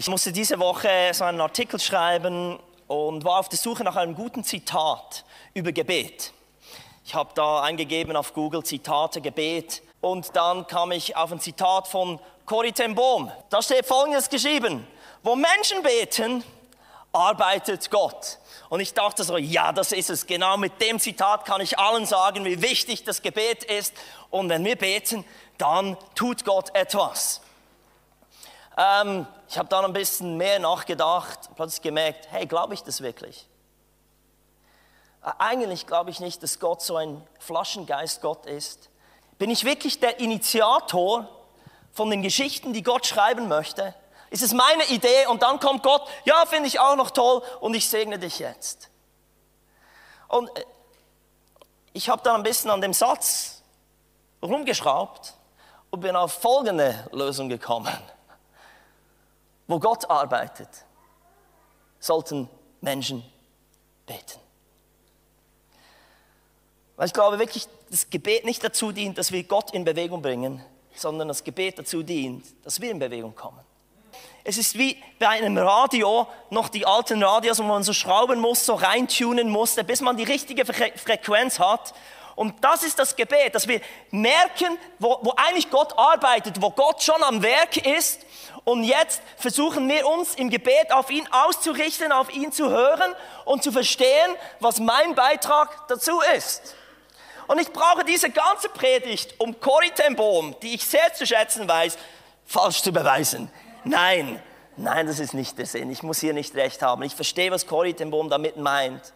Ich 0.00 0.08
musste 0.08 0.32
diese 0.32 0.58
Woche 0.58 1.10
so 1.12 1.24
einen 1.24 1.42
Artikel 1.42 1.78
schreiben 1.78 2.58
und 2.88 3.22
war 3.22 3.38
auf 3.38 3.50
der 3.50 3.58
Suche 3.58 3.84
nach 3.84 3.96
einem 3.96 4.14
guten 4.14 4.42
Zitat 4.42 5.26
über 5.52 5.72
Gebet. 5.72 6.32
Ich 7.04 7.14
habe 7.14 7.32
da 7.34 7.60
eingegeben 7.60 8.16
auf 8.16 8.32
Google 8.32 8.64
Zitate 8.64 9.20
Gebet 9.20 9.82
und 10.00 10.34
dann 10.34 10.66
kam 10.66 10.90
ich 10.92 11.16
auf 11.16 11.30
ein 11.30 11.38
Zitat 11.38 11.86
von 11.86 12.18
Corrie 12.46 12.72
ten 12.72 12.94
Boom. 12.94 13.30
Da 13.50 13.60
steht 13.60 13.84
Folgendes 13.84 14.30
geschrieben: 14.30 14.86
Wo 15.22 15.36
Menschen 15.36 15.82
beten, 15.82 16.44
arbeitet 17.12 17.90
Gott. 17.90 18.38
Und 18.70 18.80
ich 18.80 18.94
dachte 18.94 19.22
so, 19.22 19.36
ja, 19.36 19.70
das 19.70 19.92
ist 19.92 20.08
es. 20.08 20.26
Genau 20.26 20.56
mit 20.56 20.80
dem 20.80 20.98
Zitat 20.98 21.44
kann 21.44 21.60
ich 21.60 21.78
allen 21.78 22.06
sagen, 22.06 22.46
wie 22.46 22.62
wichtig 22.62 23.04
das 23.04 23.20
Gebet 23.20 23.64
ist. 23.64 23.92
Und 24.30 24.48
wenn 24.48 24.64
wir 24.64 24.76
beten, 24.76 25.26
dann 25.58 25.98
tut 26.14 26.46
Gott 26.46 26.74
etwas. 26.74 27.42
Ähm, 28.78 29.26
ich 29.50 29.58
habe 29.58 29.68
dann 29.68 29.84
ein 29.84 29.92
bisschen 29.92 30.36
mehr 30.36 30.60
nachgedacht, 30.60 31.50
plötzlich 31.56 31.82
gemerkt, 31.82 32.28
hey, 32.30 32.46
glaube 32.46 32.72
ich 32.72 32.84
das 32.84 33.00
wirklich? 33.00 33.48
Eigentlich 35.22 35.88
glaube 35.88 36.10
ich 36.10 36.20
nicht, 36.20 36.40
dass 36.44 36.60
Gott 36.60 36.80
so 36.82 36.96
ein 36.96 37.20
Flaschengeist 37.40 38.22
Gott 38.22 38.46
ist. 38.46 38.90
Bin 39.38 39.50
ich 39.50 39.64
wirklich 39.64 39.98
der 39.98 40.20
Initiator 40.20 41.28
von 41.92 42.10
den 42.10 42.22
Geschichten, 42.22 42.72
die 42.72 42.84
Gott 42.84 43.06
schreiben 43.06 43.48
möchte? 43.48 43.92
Ist 44.30 44.44
es 44.44 44.54
meine 44.54 44.84
Idee 44.84 45.26
und 45.26 45.42
dann 45.42 45.58
kommt 45.58 45.82
Gott, 45.82 46.06
ja, 46.24 46.46
finde 46.46 46.68
ich 46.68 46.78
auch 46.78 46.94
noch 46.94 47.10
toll 47.10 47.42
und 47.58 47.74
ich 47.74 47.90
segne 47.90 48.20
dich 48.20 48.38
jetzt. 48.38 48.88
Und 50.28 50.48
äh, 50.56 50.64
ich 51.92 52.08
habe 52.08 52.22
dann 52.22 52.36
ein 52.36 52.44
bisschen 52.44 52.70
an 52.70 52.80
dem 52.80 52.92
Satz 52.92 53.62
rumgeschraubt 54.44 55.34
und 55.90 56.00
bin 56.02 56.14
auf 56.14 56.34
folgende 56.34 57.08
Lösung 57.10 57.48
gekommen. 57.48 57.98
Wo 59.70 59.78
Gott 59.78 60.10
arbeitet, 60.10 60.68
sollten 62.00 62.50
Menschen 62.80 63.22
beten. 64.04 64.40
Weil 66.96 67.06
ich 67.06 67.12
glaube 67.12 67.38
wirklich, 67.38 67.68
das 67.88 68.10
Gebet 68.10 68.44
nicht 68.44 68.64
dazu 68.64 68.90
dient, 68.90 69.16
dass 69.16 69.30
wir 69.30 69.44
Gott 69.44 69.70
in 69.70 69.84
Bewegung 69.84 70.22
bringen, 70.22 70.60
sondern 70.96 71.28
das 71.28 71.44
Gebet 71.44 71.78
dazu 71.78 72.02
dient, 72.02 72.44
dass 72.64 72.80
wir 72.80 72.90
in 72.90 72.98
Bewegung 72.98 73.32
kommen. 73.36 73.60
Es 74.42 74.58
ist 74.58 74.76
wie 74.76 75.00
bei 75.20 75.28
einem 75.28 75.56
Radio, 75.56 76.26
noch 76.50 76.68
die 76.68 76.84
alten 76.84 77.22
Radios, 77.22 77.60
wo 77.60 77.62
man 77.62 77.84
so 77.84 77.92
schrauben 77.92 78.40
muss, 78.40 78.66
so 78.66 78.74
reintunen 78.74 79.48
musste, 79.48 79.84
bis 79.84 80.00
man 80.00 80.16
die 80.16 80.24
richtige 80.24 80.64
Fre 80.64 80.90
Frequenz 80.96 81.60
hat. 81.60 81.94
Und 82.40 82.64
das 82.64 82.84
ist 82.84 82.98
das 82.98 83.16
Gebet, 83.16 83.54
dass 83.54 83.68
wir 83.68 83.82
merken, 84.10 84.78
wo, 84.98 85.18
wo 85.20 85.34
eigentlich 85.36 85.68
Gott 85.68 85.92
arbeitet, 85.98 86.62
wo 86.62 86.70
Gott 86.70 87.02
schon 87.02 87.22
am 87.22 87.42
Werk 87.42 87.76
ist. 87.76 88.22
Und 88.64 88.82
jetzt 88.82 89.20
versuchen 89.36 89.86
wir 89.90 90.06
uns 90.06 90.36
im 90.36 90.48
Gebet 90.48 90.90
auf 90.90 91.10
ihn 91.10 91.28
auszurichten, 91.30 92.12
auf 92.12 92.32
ihn 92.32 92.50
zu 92.50 92.70
hören 92.70 93.14
und 93.44 93.62
zu 93.62 93.72
verstehen, 93.72 94.34
was 94.58 94.80
mein 94.80 95.14
Beitrag 95.14 95.86
dazu 95.88 96.18
ist. 96.34 96.76
Und 97.46 97.60
ich 97.60 97.70
brauche 97.74 98.04
diese 98.06 98.30
ganze 98.30 98.70
Predigt, 98.70 99.34
um 99.38 99.60
Corrie 99.60 99.92
ten 99.94 100.16
Boom, 100.16 100.56
die 100.62 100.76
ich 100.76 100.86
sehr 100.86 101.12
zu 101.12 101.26
schätzen 101.26 101.68
weiß, 101.68 101.98
falsch 102.46 102.80
zu 102.80 102.90
beweisen. 102.90 103.50
Nein, 103.84 104.42
nein, 104.78 105.06
das 105.06 105.18
ist 105.18 105.34
nicht 105.34 105.58
der 105.58 105.66
Sinn. 105.66 105.90
Ich 105.90 106.02
muss 106.02 106.20
hier 106.20 106.32
nicht 106.32 106.54
recht 106.54 106.80
haben. 106.80 107.02
Ich 107.02 107.14
verstehe, 107.14 107.50
was 107.50 107.66
Corrie 107.66 107.92
ten 107.92 108.10
Boom 108.10 108.30
damit 108.30 108.56
meint. 108.56 109.12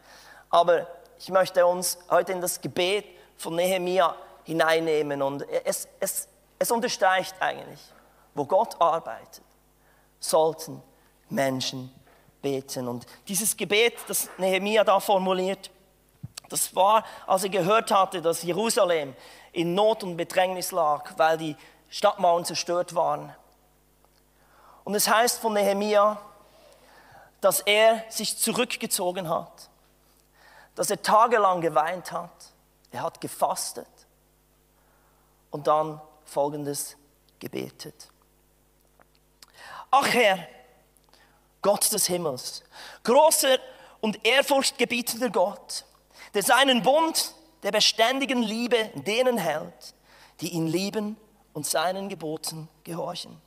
Aber 0.50 0.86
ich 1.18 1.30
möchte 1.30 1.64
uns 1.64 1.96
heute 2.10 2.32
in 2.32 2.42
das 2.42 2.60
Gebet 2.60 3.13
von 3.36 3.56
Nehemia 3.56 4.14
hineinnehmen 4.44 5.22
und 5.22 5.48
es, 5.64 5.88
es, 6.00 6.28
es 6.58 6.70
unterstreicht 6.70 7.34
eigentlich, 7.40 7.80
wo 8.34 8.44
Gott 8.44 8.80
arbeitet, 8.80 9.42
sollten 10.20 10.82
Menschen 11.28 11.92
beten. 12.42 12.88
Und 12.88 13.06
dieses 13.26 13.56
Gebet, 13.56 13.94
das 14.06 14.28
Nehemia 14.38 14.84
da 14.84 15.00
formuliert, 15.00 15.70
das 16.48 16.74
war, 16.76 17.04
als 17.26 17.44
er 17.44 17.50
gehört 17.50 17.90
hatte, 17.90 18.20
dass 18.20 18.42
Jerusalem 18.42 19.14
in 19.52 19.74
Not 19.74 20.02
und 20.04 20.16
Bedrängnis 20.16 20.72
lag, 20.72 21.12
weil 21.16 21.38
die 21.38 21.56
Stadtmauern 21.88 22.44
zerstört 22.44 22.94
waren. 22.94 23.34
Und 24.84 24.94
es 24.94 25.08
heißt 25.08 25.40
von 25.40 25.54
Nehemia, 25.54 26.20
dass 27.40 27.60
er 27.60 28.04
sich 28.08 28.36
zurückgezogen 28.36 29.28
hat, 29.28 29.70
dass 30.74 30.90
er 30.90 31.00
tagelang 31.00 31.60
geweint 31.60 32.12
hat, 32.12 32.53
er 32.94 33.02
hat 33.02 33.20
gefastet 33.20 33.88
und 35.50 35.66
dann 35.66 36.00
folgendes 36.24 36.96
gebetet. 37.40 38.08
Ach 39.90 40.06
Herr, 40.06 40.38
Gott 41.60 41.92
des 41.92 42.06
Himmels, 42.06 42.62
großer 43.02 43.58
und 44.00 44.24
ehrfurchtgebietender 44.24 45.30
Gott, 45.30 45.84
der 46.34 46.42
seinen 46.42 46.82
Bund 46.82 47.34
der 47.64 47.72
beständigen 47.72 48.42
Liebe 48.42 48.90
denen 48.94 49.38
hält, 49.38 49.94
die 50.40 50.50
ihn 50.50 50.68
lieben 50.68 51.16
und 51.52 51.66
seinen 51.66 52.08
Geboten 52.08 52.68
gehorchen. 52.84 53.40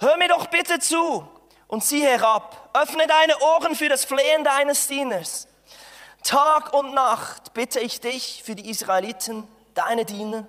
Hör 0.00 0.16
mir 0.16 0.28
doch 0.28 0.46
bitte 0.48 0.80
zu 0.80 1.28
und 1.68 1.84
sieh 1.84 2.02
herab. 2.02 2.70
Öffne 2.74 3.06
deine 3.06 3.38
Ohren 3.38 3.74
für 3.76 3.88
das 3.88 4.04
Flehen 4.04 4.42
deines 4.42 4.88
Dieners. 4.88 5.46
Tag 6.26 6.74
und 6.74 6.92
Nacht 6.92 7.54
bitte 7.54 7.78
ich 7.78 8.00
dich 8.00 8.42
für 8.44 8.56
die 8.56 8.68
Israeliten, 8.68 9.46
deine 9.74 10.04
Diener, 10.04 10.48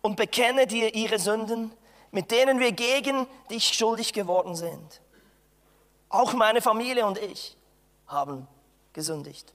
und 0.00 0.16
bekenne 0.16 0.66
dir 0.66 0.94
ihre 0.94 1.18
Sünden, 1.18 1.70
mit 2.10 2.30
denen 2.30 2.58
wir 2.58 2.72
gegen 2.72 3.26
dich 3.50 3.74
schuldig 3.74 4.14
geworden 4.14 4.56
sind. 4.56 5.02
Auch 6.08 6.32
meine 6.32 6.62
Familie 6.62 7.04
und 7.04 7.18
ich 7.18 7.58
haben 8.06 8.48
gesündigt. 8.94 9.52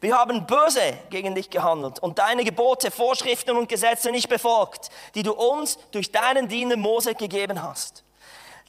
Wir 0.00 0.18
haben 0.18 0.44
böse 0.44 0.98
gegen 1.10 1.36
dich 1.36 1.48
gehandelt 1.48 2.00
und 2.00 2.18
deine 2.18 2.42
Gebote, 2.42 2.90
Vorschriften 2.90 3.56
und 3.56 3.68
Gesetze 3.68 4.10
nicht 4.10 4.28
befolgt, 4.28 4.90
die 5.14 5.22
du 5.22 5.34
uns 5.34 5.78
durch 5.92 6.10
deinen 6.10 6.48
Diener 6.48 6.76
Mose 6.76 7.14
gegeben 7.14 7.62
hast. 7.62 8.02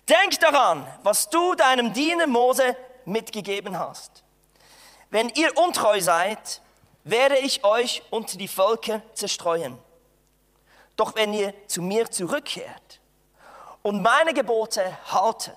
Denk 0.08 0.40
daran, 0.40 0.86
was 1.02 1.30
du 1.30 1.56
deinem 1.56 1.94
Diener 1.94 2.28
Mose 2.28 2.76
mitgegeben 3.06 3.80
hast. 3.80 4.21
Wenn 5.12 5.30
ihr 5.30 5.56
untreu 5.58 6.00
seid, 6.02 6.62
werde 7.04 7.38
ich 7.38 7.64
euch 7.64 8.02
unter 8.10 8.38
die 8.38 8.48
Völker 8.48 9.02
zerstreuen. 9.14 9.78
Doch 10.96 11.16
wenn 11.16 11.34
ihr 11.34 11.54
zu 11.68 11.82
mir 11.82 12.10
zurückkehrt 12.10 13.02
und 13.82 14.02
meine 14.02 14.34
Gebote 14.34 14.98
haltet, 15.12 15.54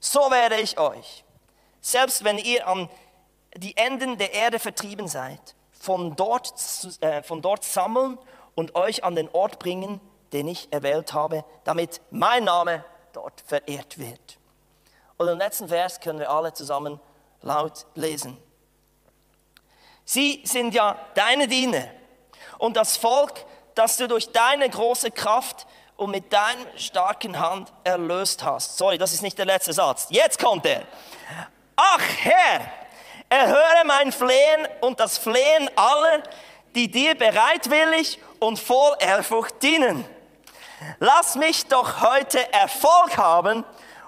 so 0.00 0.30
werde 0.30 0.60
ich 0.60 0.78
euch, 0.78 1.24
selbst 1.80 2.24
wenn 2.24 2.38
ihr 2.38 2.68
an 2.68 2.88
die 3.54 3.76
Enden 3.76 4.18
der 4.18 4.34
Erde 4.34 4.58
vertrieben 4.58 5.08
seid, 5.08 5.54
von 5.72 6.14
dort, 6.16 6.52
äh, 7.00 7.22
von 7.22 7.40
dort 7.40 7.64
sammeln 7.64 8.18
und 8.54 8.74
euch 8.74 9.02
an 9.02 9.14
den 9.14 9.28
Ort 9.30 9.58
bringen, 9.58 10.00
den 10.32 10.46
ich 10.48 10.70
erwählt 10.72 11.14
habe, 11.14 11.44
damit 11.64 12.00
mein 12.10 12.44
Name 12.44 12.84
dort 13.12 13.40
verehrt 13.46 13.98
wird. 13.98 14.38
Und 15.16 15.26
den 15.26 15.38
letzten 15.38 15.68
Vers 15.68 16.00
können 16.00 16.18
wir 16.18 16.30
alle 16.30 16.52
zusammen 16.52 17.00
laut 17.40 17.86
lesen. 17.94 18.36
Sie 20.10 20.40
sind 20.42 20.72
ja 20.72 20.98
deine 21.12 21.46
Diener 21.46 21.84
und 22.56 22.78
das 22.78 22.96
Volk, 22.96 23.44
das 23.74 23.98
du 23.98 24.08
durch 24.08 24.32
deine 24.32 24.70
große 24.70 25.10
Kraft 25.10 25.66
und 25.98 26.12
mit 26.12 26.32
deiner 26.32 26.64
starken 26.78 27.38
Hand 27.38 27.70
erlöst 27.84 28.42
hast. 28.42 28.78
Sorry, 28.78 28.96
das 28.96 29.12
ist 29.12 29.20
nicht 29.20 29.36
der 29.36 29.44
letzte 29.44 29.74
Satz. 29.74 30.06
Jetzt 30.08 30.38
kommt 30.38 30.64
er. 30.64 30.84
Ach 31.76 32.00
Herr, 32.22 32.72
Erhöre 33.28 33.84
mein 33.84 34.10
Flehen 34.10 34.66
und 34.80 34.98
das 34.98 35.18
Flehen 35.18 35.70
aller, 35.76 36.22
die 36.74 36.90
dir 36.90 37.14
bereitwillig 37.14 38.18
und 38.38 38.58
voll 38.58 38.96
Ehrfurcht 39.00 39.62
dienen. 39.62 40.06
Lass 41.00 41.34
mich 41.34 41.66
doch 41.66 42.00
heute 42.00 42.50
Erfolg 42.50 43.18
haben 43.18 43.62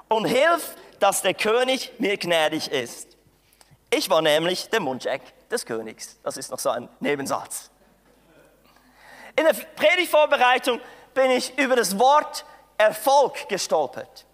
und 0.08 0.24
hilf, 0.24 0.76
dass 0.98 1.20
der 1.20 1.34
König 1.34 1.92
mir 1.98 2.16
gnädig 2.16 2.68
ist. 2.68 3.18
Ich 3.90 4.08
war 4.08 4.22
nämlich 4.22 4.70
der 4.70 4.80
Mundjack 4.80 5.20
des 5.50 5.66
Königs. 5.66 6.18
Das 6.22 6.36
ist 6.36 6.50
noch 6.50 6.58
so 6.58 6.70
ein 6.70 6.88
Nebensatz. 7.00 7.70
In 9.36 9.44
der 9.44 9.52
Predigtvorbereitung 9.52 10.80
bin 11.14 11.30
ich 11.30 11.56
über 11.58 11.76
das 11.76 11.98
Wort 11.98 12.44
Erfolg 12.78 13.48
gestolpert. 13.48 14.26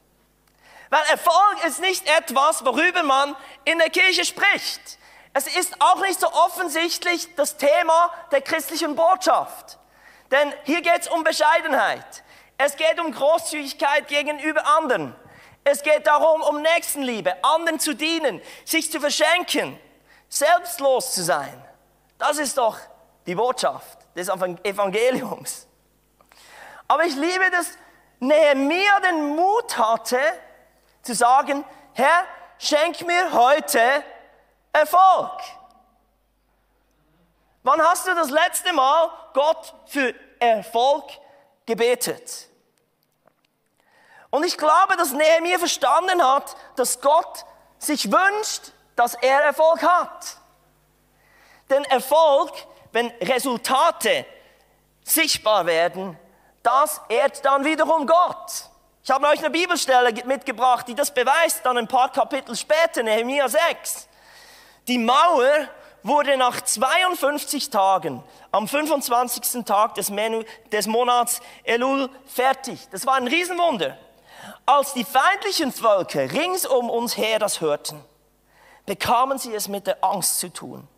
Weil 0.91 1.03
Erfolg 1.11 1.65
ist 1.67 1.81
nicht 1.81 2.09
etwas, 2.09 2.65
worüber 2.65 3.03
man 3.03 3.37
in 3.65 3.79
der 3.79 3.91
Kirche 3.91 4.25
spricht. 4.25 4.99
Es 5.33 5.47
ist 5.47 5.81
auch 5.81 6.01
nicht 6.01 6.21
so 6.21 6.33
offensichtlich 6.33 7.35
das 7.35 7.57
Thema 7.57 8.11
der 8.31 8.41
christlichen 8.41 8.95
Botschaft. 8.95 9.79
Denn 10.31 10.53
hier 10.65 10.81
geht 10.81 11.03
es 11.03 11.09
um 11.09 11.25
Bescheidenheit. 11.25 12.23
Es 12.59 12.77
geht 12.77 12.99
um 13.01 13.13
Großzügigkeit 13.13 14.09
gegenüber 14.09 14.67
anderen. 14.67 15.15
Es 15.65 15.83
geht 15.83 16.07
darum, 16.07 16.43
um 16.43 16.63
Nächstenliebe, 16.63 17.35
anderen 17.45 17.81
zu 17.81 17.95
dienen, 17.95 18.41
sich 18.65 18.91
zu 18.91 19.01
verschenken, 19.01 19.79
selbstlos 20.39 21.13
zu 21.13 21.23
sein. 21.23 21.63
Das 22.19 22.39
ist 22.39 22.57
doch 22.57 22.79
die 23.27 23.35
Botschaft 23.35 23.99
des 24.15 24.29
Evangeliums. 24.29 25.67
Aber 26.89 27.05
ich 27.05 27.15
liebe 27.17 27.51
das 27.51 27.71
Nehemia 28.21 29.01
den 29.01 29.37
Mut 29.37 29.77
hatte, 29.77 30.19
zu 31.03 31.15
sagen, 31.15 31.65
Herr, 31.93 32.25
schenk 32.59 33.07
mir 33.07 33.33
heute 33.33 33.81
Erfolg. 34.73 35.33
Wann 37.63 37.81
hast 37.83 38.07
du 38.07 38.15
das 38.15 38.31
letzte 38.31 38.73
Mal 38.73 39.11
Gott 39.33 39.75
für 39.87 40.15
Erfolg 40.39 41.05
gebetet? 41.67 42.49
Und 44.31 44.45
ich 44.45 44.57
glaube, 44.57 44.97
dass 44.97 45.13
Nehemiah 45.13 45.59
verstanden 45.59 46.23
hat, 46.23 46.57
dass 46.77 47.01
Gott 47.01 47.45
sich 47.79 48.11
wünscht, 48.11 48.73
dass 48.97 49.15
er 49.15 49.43
Erfolg 49.43 49.83
hat. 49.83 50.39
Denn 51.71 51.85
Erfolg, 51.85 52.53
wenn 52.93 53.09
Resultate 53.21 54.25
sichtbar 55.05 55.67
werden, 55.67 56.19
das 56.63 57.01
ehrt 57.09 57.45
dann 57.45 57.65
wiederum 57.65 58.07
Gott. 58.07 58.71
Ich 59.05 59.11
habe 59.11 59.29
euch 59.29 59.39
eine 59.39 59.51
Bibelstelle 59.51 60.13
mitgebracht, 60.25 60.89
die 60.89 60.95
das 60.95 61.15
beweist, 61.15 61.65
dann 61.65 61.79
ein 61.79 61.87
paar 61.87 62.11
Kapitel 62.11 62.57
später, 62.57 63.05
Nehemiah 63.05 63.49
6. 63.49 64.09
Die 64.89 64.99
Mauer 64.99 65.69
wurde 66.03 66.37
nach 66.37 66.61
52 66.61 67.71
Tagen, 67.71 68.23
am 68.51 68.67
25. 68.67 69.65
Tag 69.65 69.95
des, 69.95 70.11
Menu, 70.11 70.43
des 70.73 70.87
Monats 70.87 71.41
Elul, 71.65 72.09
fertig. 72.27 72.89
Das 72.91 73.07
war 73.07 73.15
ein 73.15 73.29
Riesenwunder. 73.29 73.97
Als 74.65 74.95
die 74.95 75.05
feindlichen 75.05 75.73
Völker 75.73 76.33
rings 76.33 76.67
um 76.67 76.91
uns 76.91 77.17
her 77.17 77.39
das 77.39 77.61
hörten, 77.61 78.03
bekamen 78.87 79.39
sie 79.39 79.55
es 79.55 79.69
mit 79.69 79.87
der 79.87 80.03
Angst 80.03 80.39
zu 80.39 80.49
tun. 80.53 80.89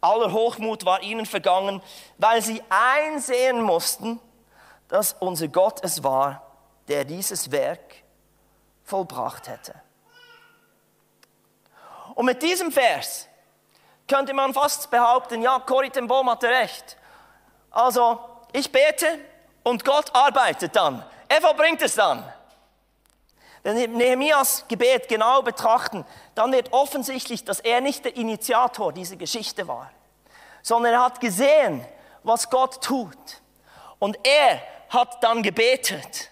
Aller 0.00 0.32
Hochmut 0.32 0.84
war 0.84 1.02
ihnen 1.02 1.26
vergangen, 1.26 1.82
weil 2.18 2.42
sie 2.42 2.62
einsehen 2.68 3.62
mussten, 3.62 4.20
dass 4.88 5.14
unser 5.14 5.48
Gott 5.48 5.82
es 5.82 6.02
war, 6.02 6.42
der 6.88 7.04
dieses 7.04 7.50
Werk 7.50 7.94
vollbracht 8.84 9.48
hätte. 9.48 9.74
Und 12.14 12.26
mit 12.26 12.42
diesem 12.42 12.72
Vers 12.72 13.28
könnte 14.08 14.32
man 14.32 14.54
fast 14.54 14.90
behaupten, 14.90 15.42
ja, 15.42 15.58
Corrie 15.58 15.90
ten 15.90 16.06
Boom 16.06 16.30
hatte 16.30 16.48
recht. 16.48 16.96
Also, 17.70 18.20
ich 18.52 18.70
bete 18.70 19.18
und 19.64 19.84
Gott 19.84 20.14
arbeitet 20.14 20.76
dann. 20.76 21.04
Er 21.28 21.40
vollbringt 21.40 21.82
es 21.82 21.96
dann. 21.96 22.24
Wenn 23.66 23.76
wir 23.76 23.88
Nehemias 23.88 24.64
Gebet 24.68 25.08
genau 25.08 25.42
betrachten, 25.42 26.04
dann 26.36 26.52
wird 26.52 26.72
offensichtlich, 26.72 27.44
dass 27.44 27.58
er 27.58 27.80
nicht 27.80 28.04
der 28.04 28.14
Initiator 28.14 28.92
dieser 28.92 29.16
Geschichte 29.16 29.66
war, 29.66 29.90
sondern 30.62 30.92
er 30.92 31.04
hat 31.04 31.18
gesehen, 31.18 31.84
was 32.22 32.48
Gott 32.48 32.80
tut. 32.80 33.18
Und 33.98 34.20
er 34.24 34.62
hat 34.88 35.20
dann 35.20 35.42
gebetet 35.42 36.30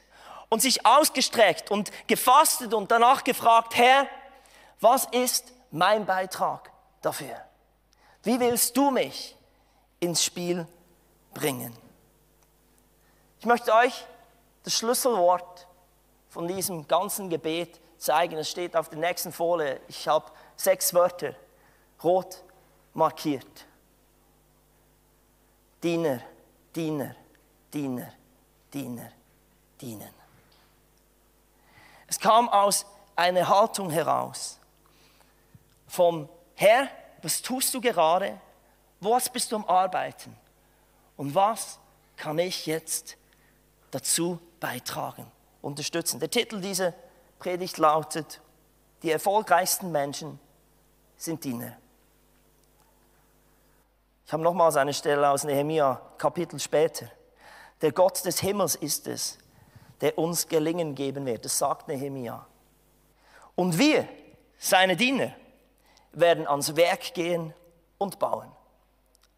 und 0.48 0.62
sich 0.62 0.86
ausgestreckt 0.86 1.72
und 1.72 1.90
gefastet 2.06 2.72
und 2.72 2.92
danach 2.92 3.24
gefragt, 3.24 3.74
Herr, 3.74 4.06
was 4.78 5.06
ist 5.06 5.52
mein 5.72 6.06
Beitrag 6.06 6.70
dafür? 7.02 7.34
Wie 8.22 8.38
willst 8.38 8.76
du 8.76 8.92
mich 8.92 9.36
ins 9.98 10.22
Spiel 10.22 10.68
bringen? 11.32 11.76
Ich 13.40 13.46
möchte 13.46 13.74
euch 13.74 14.06
das 14.62 14.74
Schlüsselwort 14.74 15.66
von 16.34 16.48
diesem 16.48 16.88
ganzen 16.88 17.30
Gebet 17.30 17.80
zeigen. 17.96 18.36
Es 18.36 18.50
steht 18.50 18.76
auf 18.76 18.88
der 18.88 18.98
nächsten 18.98 19.32
Folie. 19.32 19.80
Ich 19.86 20.08
habe 20.08 20.26
sechs 20.56 20.92
Wörter 20.92 21.32
rot 22.02 22.42
markiert. 22.92 23.66
Diener, 25.80 26.20
Diener, 26.74 27.14
Diener, 27.72 28.12
Diener, 28.72 29.12
dienen. 29.80 30.10
Es 32.08 32.18
kam 32.18 32.48
aus 32.48 32.84
einer 33.14 33.48
Haltung 33.48 33.90
heraus 33.90 34.58
vom 35.86 36.28
Herr, 36.56 36.88
was 37.22 37.40
tust 37.42 37.72
du 37.74 37.80
gerade? 37.80 38.40
Was 38.98 39.28
bist 39.28 39.52
du 39.52 39.56
am 39.56 39.64
Arbeiten? 39.66 40.36
Und 41.16 41.32
was 41.32 41.78
kann 42.16 42.40
ich 42.40 42.66
jetzt 42.66 43.16
dazu 43.92 44.40
beitragen, 44.58 45.30
unterstützen? 45.64 46.20
Der 46.20 46.30
Titel 46.30 46.60
dieser 46.60 46.94
Predigt 47.38 47.78
lautet, 47.78 48.40
die 49.02 49.10
erfolgreichsten 49.10 49.90
Menschen 49.90 50.38
sind 51.16 51.42
Diener. 51.44 51.76
Ich 54.26 54.32
habe 54.32 54.42
nochmals 54.42 54.76
eine 54.76 54.94
Stelle 54.94 55.28
aus 55.28 55.44
Nehemia, 55.44 56.00
Kapitel 56.16 56.58
später. 56.58 57.10
Der 57.82 57.92
Gott 57.92 58.24
des 58.24 58.40
Himmels 58.40 58.74
ist 58.74 59.06
es, 59.06 59.38
der 60.00 60.16
uns 60.18 60.48
Gelingen 60.48 60.94
geben 60.94 61.26
wird. 61.26 61.44
Das 61.44 61.58
sagt 61.58 61.88
Nehemia. 61.88 62.46
Und 63.54 63.78
wir, 63.78 64.08
seine 64.58 64.96
Diener, 64.96 65.32
werden 66.12 66.46
ans 66.46 66.74
Werk 66.76 67.12
gehen 67.12 67.52
und 67.98 68.18
bauen. 68.18 68.50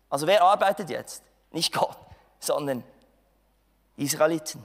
Also 0.08 0.26
wer 0.26 0.42
arbeitet 0.42 0.90
jetzt? 0.90 1.22
Nicht 1.50 1.72
Gott, 1.72 1.96
sondern 2.38 2.84
Israeliten. 3.96 4.62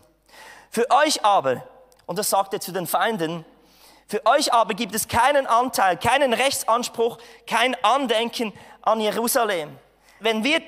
Für 0.71 0.89
euch 0.89 1.23
aber, 1.23 1.63
und 2.07 2.17
das 2.17 2.31
sagt 2.31 2.53
er 2.53 2.59
zu 2.59 2.71
den 2.71 2.87
Feinden, 2.87 3.45
für 4.07 4.25
euch 4.25 4.51
aber 4.51 4.73
gibt 4.73 4.95
es 4.95 5.07
keinen 5.07 5.45
Anteil, 5.45 5.97
keinen 5.97 6.33
Rechtsanspruch, 6.33 7.19
kein 7.45 7.75
Andenken 7.83 8.51
an 8.81 8.99
Jerusalem. 8.99 9.77
Wenn 10.19 10.43
wir 10.43 10.61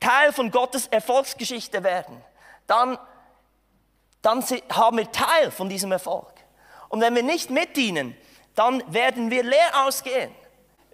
Teil 0.00 0.32
von 0.32 0.50
Gottes 0.50 0.88
Erfolgsgeschichte 0.88 1.84
werden, 1.84 2.22
dann 2.66 2.98
dann 4.22 4.44
haben 4.72 4.98
wir 4.98 5.10
Teil 5.10 5.50
von 5.50 5.68
diesem 5.68 5.92
Erfolg. 5.92 6.32
Und 6.88 7.00
wenn 7.00 7.14
wir 7.14 7.22
nicht 7.22 7.50
mitdienen, 7.50 8.16
dann 8.54 8.82
werden 8.92 9.30
wir 9.30 9.42
leer 9.42 9.86
ausgehen. 9.86 10.34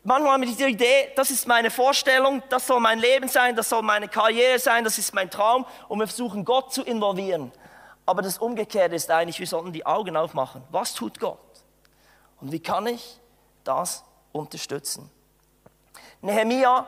Manchmal 0.05 0.35
haben 0.35 0.43
wir 0.43 0.49
diese 0.49 0.69
Idee, 0.69 1.11
das 1.17 1.33
ist 1.33 1.49
meine 1.49 1.71
Vorstellung, 1.71 2.41
das 2.49 2.67
soll 2.69 2.79
mein 2.79 3.01
Leben 3.01 3.29
sein, 3.29 3.57
das 3.57 3.69
soll 3.69 3.83
meine 3.83 4.07
Karriere 4.07 4.61
sein, 4.61 4.85
das 4.85 4.99
ist 4.99 5.13
mein 5.15 5.29
Traum 5.29 5.67
und 5.89 5.99
wir 5.99 6.07
versuchen 6.07 6.45
Gott 6.45 6.73
zu 6.73 6.85
involvieren. 6.85 7.51
Aber 8.06 8.23
das 8.23 8.38
Umgekehrte 8.38 8.94
ist 8.94 9.11
eigentlich, 9.11 9.41
wir 9.41 9.47
sollten 9.47 9.73
die 9.73 9.85
Augen 9.85 10.17
aufmachen. 10.17 10.62
Was 10.70 10.94
tut 10.94 11.19
Gott? 11.19 11.38
Und 12.41 12.53
wie 12.53 12.61
kann 12.61 12.87
ich 12.87 13.20
das 13.64 14.05
unterstützen? 14.32 15.11
Nehemia 16.20 16.87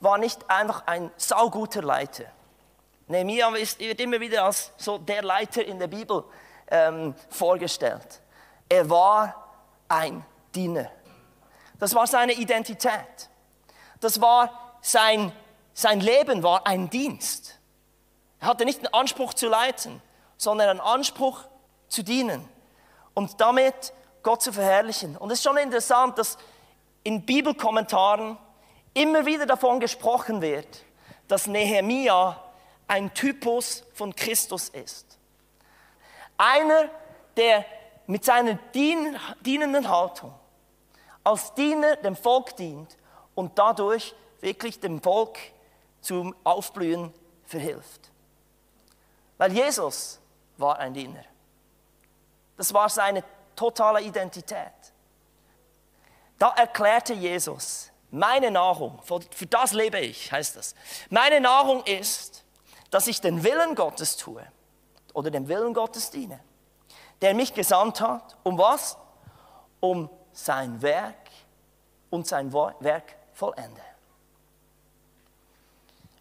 war 0.00 0.18
nicht 0.18 0.48
einfach 0.50 0.86
ein 0.86 1.10
sauguter 1.16 1.82
Leiter. 1.82 2.24
Nehemiah 3.08 3.52
wird 3.52 4.00
immer 4.00 4.20
wieder 4.20 4.44
als 4.44 4.72
so 4.76 4.98
der 4.98 5.22
Leiter 5.22 5.64
in 5.64 5.78
der 5.78 5.88
Bibel 5.88 6.24
ähm, 6.68 7.14
vorgestellt. 7.28 8.20
Er 8.68 8.88
war 8.88 9.34
ein 9.88 10.24
Diener. 10.54 10.90
Das 11.78 11.94
war 11.94 12.06
seine 12.06 12.34
Identität. 12.34 13.28
Das 13.98 14.20
war 14.20 14.76
sein, 14.80 15.32
sein 15.72 16.00
Leben 16.00 16.42
war 16.42 16.66
ein 16.66 16.88
Dienst. 16.88 17.58
Er 18.38 18.48
hatte 18.48 18.64
nicht 18.64 18.78
einen 18.78 18.94
Anspruch 18.94 19.34
zu 19.34 19.48
leiten, 19.48 20.00
sondern 20.40 20.70
einen 20.70 20.80
Anspruch 20.80 21.44
zu 21.88 22.02
dienen 22.02 22.48
und 23.12 23.42
damit 23.42 23.92
Gott 24.22 24.40
zu 24.40 24.54
verherrlichen. 24.54 25.18
Und 25.18 25.30
es 25.30 25.38
ist 25.38 25.44
schon 25.44 25.58
interessant, 25.58 26.16
dass 26.16 26.38
in 27.04 27.26
Bibelkommentaren 27.26 28.38
immer 28.94 29.26
wieder 29.26 29.44
davon 29.44 29.80
gesprochen 29.80 30.40
wird, 30.40 30.66
dass 31.28 31.46
Nehemiah 31.46 32.42
ein 32.88 33.12
Typus 33.12 33.84
von 33.92 34.16
Christus 34.16 34.70
ist. 34.70 35.18
Einer, 36.38 36.88
der 37.36 37.66
mit 38.06 38.24
seiner 38.24 38.54
dienenden 38.74 39.90
Haltung 39.90 40.32
als 41.22 41.52
Diener 41.52 41.96
dem 41.96 42.16
Volk 42.16 42.56
dient 42.56 42.96
und 43.34 43.58
dadurch 43.58 44.14
wirklich 44.40 44.80
dem 44.80 45.02
Volk 45.02 45.38
zum 46.00 46.34
Aufblühen 46.44 47.12
verhilft. 47.44 48.10
Weil 49.36 49.52
Jesus 49.52 50.19
war 50.60 50.78
ein 50.78 50.94
Diener. 50.94 51.24
Das 52.56 52.72
war 52.74 52.88
seine 52.88 53.24
totale 53.56 54.02
Identität. 54.02 54.72
Da 56.38 56.50
erklärte 56.50 57.12
Jesus, 57.12 57.90
meine 58.10 58.50
Nahrung, 58.50 59.00
für 59.02 59.46
das 59.46 59.72
lebe 59.72 59.98
ich, 60.00 60.32
heißt 60.32 60.56
das. 60.56 60.74
Meine 61.10 61.40
Nahrung 61.40 61.84
ist, 61.84 62.44
dass 62.90 63.06
ich 63.06 63.20
den 63.20 63.44
Willen 63.44 63.74
Gottes 63.74 64.16
tue 64.16 64.42
oder 65.12 65.30
dem 65.30 65.48
Willen 65.48 65.74
Gottes 65.74 66.10
diene, 66.10 66.40
der 67.20 67.34
mich 67.34 67.54
gesandt 67.54 68.00
hat, 68.00 68.36
um 68.42 68.58
was? 68.58 68.96
Um 69.80 70.10
sein 70.32 70.80
Werk 70.82 71.30
und 72.10 72.26
sein 72.26 72.52
Werk 72.52 73.16
vollende. 73.32 73.82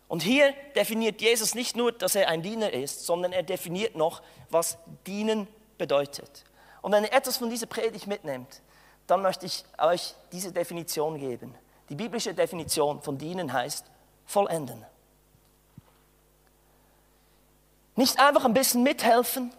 Und 0.09 0.23
hier 0.23 0.53
definiert 0.75 1.21
Jesus 1.21 1.53
nicht 1.53 1.77
nur, 1.77 1.91
dass 1.91 2.15
er 2.15 2.27
ein 2.27 2.41
Diener 2.41 2.73
ist, 2.73 3.05
sondern 3.05 3.31
er 3.31 3.43
definiert 3.43 3.95
noch, 3.95 4.23
was 4.49 4.79
dienen 5.05 5.47
bedeutet. 5.77 6.43
Und 6.81 6.91
wenn 6.91 7.03
ihr 7.03 7.13
etwas 7.13 7.37
von 7.37 7.49
dieser 7.49 7.67
Predigt 7.67 8.07
mitnehmt, 8.07 8.61
dann 9.05 9.21
möchte 9.21 9.45
ich 9.45 9.63
euch 9.77 10.15
diese 10.31 10.51
Definition 10.51 11.19
geben. 11.19 11.53
Die 11.89 11.95
biblische 11.95 12.33
Definition 12.33 13.01
von 13.03 13.19
dienen 13.19 13.53
heißt 13.53 13.85
vollenden. 14.25 14.83
Nicht 17.95 18.19
einfach 18.19 18.45
ein 18.45 18.53
bisschen 18.53 18.81
mithelfen, 18.81 19.53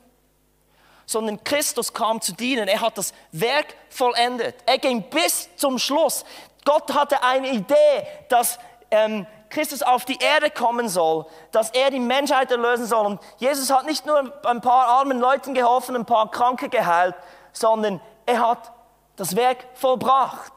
sondern 1.06 1.44
Christus 1.44 1.92
kam 1.92 2.20
zu 2.20 2.32
dienen. 2.32 2.66
Er 2.66 2.80
hat 2.80 2.98
das 2.98 3.12
Werk 3.30 3.66
vollendet. 3.88 4.56
Er 4.66 4.78
ging 4.78 5.02
bis 5.10 5.48
zum 5.56 5.78
Schluss. 5.78 6.24
Gott 6.64 6.92
hatte 6.92 7.22
eine 7.22 7.50
Idee, 7.50 8.06
dass 8.28 8.58
ähm, 8.90 9.26
Christus 9.50 9.82
auf 9.82 10.04
die 10.04 10.18
Erde 10.18 10.50
kommen 10.50 10.88
soll, 10.88 11.26
dass 11.50 11.70
er 11.70 11.90
die 11.90 12.00
Menschheit 12.00 12.50
erlösen 12.50 12.86
soll. 12.86 13.04
Und 13.04 13.20
Jesus 13.38 13.70
hat 13.70 13.84
nicht 13.84 14.06
nur 14.06 14.32
ein 14.46 14.60
paar 14.60 14.86
armen 14.86 15.18
Leuten 15.18 15.54
geholfen, 15.54 15.96
ein 15.96 16.06
paar 16.06 16.30
Kranke 16.30 16.68
geheilt, 16.68 17.14
sondern 17.52 18.00
er 18.26 18.48
hat 18.48 18.72
das 19.16 19.36
Werk 19.36 19.66
vollbracht. 19.74 20.52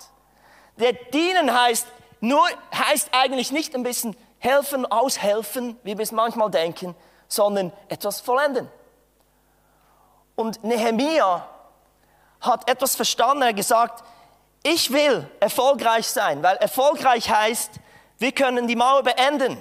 Der 0.78 0.94
Dienen 0.94 1.54
heißt 1.54 1.88
nur, 2.22 2.48
heißt 2.74 3.10
eigentlich 3.12 3.52
nicht 3.52 3.76
ein 3.76 3.84
bisschen 3.84 4.16
helfen, 4.38 4.86
aushelfen, 4.86 5.78
wie 5.84 5.98
wir 5.98 6.04
es 6.04 6.12
manchmal 6.12 6.52
denken, 6.52 6.96
sondern 7.28 7.74
etwas 7.90 8.22
vollenden. 8.22 8.70
Und 10.36 10.64
Nehemia 10.64 11.48
hat 12.42 12.70
etwas 12.70 12.96
verstanden, 12.96 13.42
er 13.42 13.50
hat 13.50 13.56
gesagt, 13.56 14.04
ich 14.64 14.92
will 14.92 15.30
erfolgreich 15.40 16.08
sein, 16.08 16.42
weil 16.44 16.56
erfolgreich 16.58 17.30
heißt, 17.30 17.72
wir 18.24 18.32
können 18.32 18.70
die 18.70 18.78
Mauer 18.78 19.04
beenden. 19.04 19.58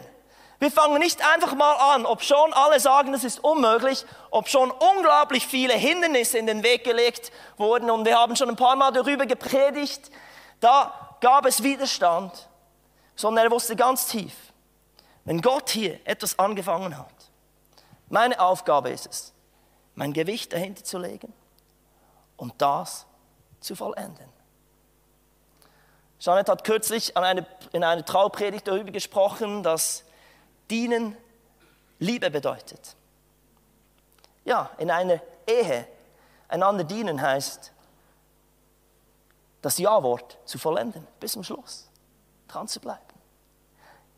Wir 0.60 0.70
fangen 0.70 1.00
nicht 1.00 1.20
einfach 1.26 1.56
mal 1.56 1.96
an, 1.96 2.06
ob 2.06 2.22
schon 2.22 2.52
alle 2.52 2.78
sagen, 2.78 3.10
das 3.10 3.24
ist 3.24 3.42
unmöglich, 3.42 4.06
ob 4.30 4.48
schon 4.48 4.70
unglaublich 4.70 5.48
viele 5.48 5.74
Hindernisse 5.74 6.38
in 6.38 6.46
den 6.46 6.62
Weg 6.62 6.84
gelegt 6.84 7.32
wurden 7.56 7.90
und 7.90 8.04
wir 8.04 8.16
haben 8.16 8.36
schon 8.36 8.48
ein 8.48 8.54
paar 8.54 8.76
Mal 8.76 8.92
darüber 8.92 9.26
gepredigt, 9.26 10.12
da 10.60 11.16
gab 11.20 11.44
es 11.44 11.64
Widerstand, 11.64 12.48
sondern 13.16 13.46
er 13.46 13.50
wusste 13.50 13.74
ganz 13.74 14.06
tief, 14.06 14.32
wenn 15.24 15.42
Gott 15.42 15.70
hier 15.70 15.98
etwas 16.04 16.38
angefangen 16.38 16.96
hat, 16.96 17.08
meine 18.08 18.38
Aufgabe 18.38 18.90
ist 18.90 19.08
es, 19.08 19.32
mein 19.96 20.12
Gewicht 20.12 20.52
dahinter 20.52 20.84
zu 20.84 20.98
legen 20.98 21.32
und 22.36 22.54
das 22.62 23.06
zu 23.58 23.74
vollenden. 23.74 24.41
Janet 26.22 26.48
hat 26.48 26.62
kürzlich 26.62 27.16
eine, 27.16 27.44
in 27.72 27.82
einer 27.82 28.04
Traupredigt 28.04 28.68
darüber 28.68 28.92
gesprochen, 28.92 29.64
dass 29.64 30.04
Dienen 30.70 31.16
Liebe 31.98 32.30
bedeutet. 32.30 32.94
Ja, 34.44 34.70
in 34.78 34.92
einer 34.92 35.20
Ehe 35.46 35.86
einander 36.46 36.84
dienen 36.84 37.20
heißt, 37.20 37.72
das 39.62 39.78
Ja-Wort 39.78 40.38
zu 40.44 40.58
vollenden, 40.58 41.06
bis 41.18 41.32
zum 41.32 41.42
Schluss, 41.42 41.88
dran 42.46 42.68
zu 42.68 42.78
bleiben. 42.78 43.02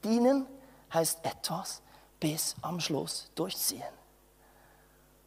Dienen 0.03 0.47
heißt 0.93 1.25
etwas 1.25 1.81
bis 2.21 2.55
am 2.61 2.81
Schluss 2.81 3.31
durchziehen 3.35 3.83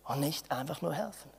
und 0.06 0.20
nicht 0.20 0.52
einfach 0.52 0.82
nur 0.84 0.94
helfen. 0.94 1.32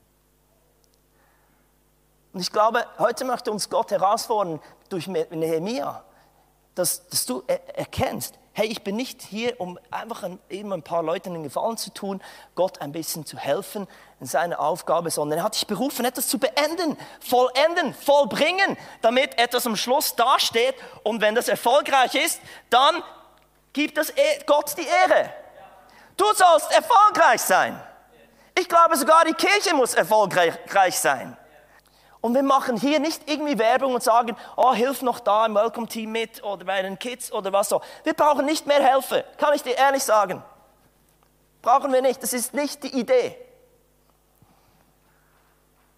Und 2.32 2.40
ich 2.40 2.52
glaube, 2.52 2.84
heute 2.98 3.24
möchte 3.24 3.50
uns 3.50 3.70
Gott 3.70 3.90
herausfordern 3.90 4.60
durch 4.88 5.06
Nehemia, 5.06 6.04
dass, 6.74 7.08
dass 7.08 7.26
du 7.26 7.42
erkennst, 7.46 8.38
hey, 8.58 8.66
ich 8.66 8.82
bin 8.82 8.96
nicht 8.96 9.22
hier, 9.22 9.60
um 9.60 9.78
einfach 9.88 10.24
ein, 10.24 10.40
eben 10.50 10.72
ein 10.72 10.82
paar 10.82 11.04
Leuten 11.04 11.32
einen 11.32 11.44
Gefallen 11.44 11.76
zu 11.76 11.90
tun, 11.90 12.20
Gott 12.56 12.80
ein 12.80 12.90
bisschen 12.90 13.24
zu 13.24 13.38
helfen 13.38 13.86
in 14.18 14.26
seiner 14.26 14.58
Aufgabe, 14.58 15.12
sondern 15.12 15.38
er 15.38 15.44
hat 15.44 15.54
dich 15.54 15.68
berufen, 15.68 16.04
etwas 16.04 16.26
zu 16.26 16.40
beenden, 16.40 16.96
vollenden, 17.20 17.94
vollbringen, 17.94 18.76
damit 19.00 19.38
etwas 19.38 19.64
am 19.64 19.76
Schluss 19.76 20.16
dasteht. 20.16 20.74
Und 21.04 21.20
wenn 21.20 21.36
das 21.36 21.46
erfolgreich 21.46 22.16
ist, 22.16 22.40
dann 22.68 23.00
gibt 23.72 23.96
es 23.96 24.10
e, 24.10 24.42
Gott 24.44 24.76
die 24.76 24.86
Ehre. 24.86 25.32
Du 26.16 26.24
sollst 26.34 26.72
erfolgreich 26.72 27.40
sein. 27.40 27.80
Ich 28.58 28.68
glaube 28.68 28.96
sogar, 28.96 29.24
die 29.24 29.34
Kirche 29.34 29.72
muss 29.72 29.94
erfolgreich 29.94 30.98
sein. 30.98 31.36
Und 32.20 32.34
wir 32.34 32.42
machen 32.42 32.76
hier 32.76 32.98
nicht 32.98 33.28
irgendwie 33.30 33.58
Werbung 33.58 33.94
und 33.94 34.02
sagen, 34.02 34.36
oh, 34.56 34.72
hilf 34.74 35.02
noch 35.02 35.20
da 35.20 35.46
im 35.46 35.54
Welcome 35.54 35.86
Team 35.86 36.12
mit 36.12 36.42
oder 36.42 36.64
bei 36.64 36.82
den 36.82 36.98
Kids 36.98 37.30
oder 37.30 37.52
was 37.52 37.68
so. 37.68 37.80
Wir 38.02 38.14
brauchen 38.14 38.44
nicht 38.44 38.66
mehr 38.66 38.84
Hilfe, 38.84 39.24
kann 39.36 39.54
ich 39.54 39.62
dir 39.62 39.76
ehrlich 39.76 40.02
sagen. 40.02 40.42
Brauchen 41.62 41.92
wir 41.92 42.02
nicht, 42.02 42.22
das 42.22 42.32
ist 42.32 42.54
nicht 42.54 42.82
die 42.82 42.98
Idee. 42.98 43.36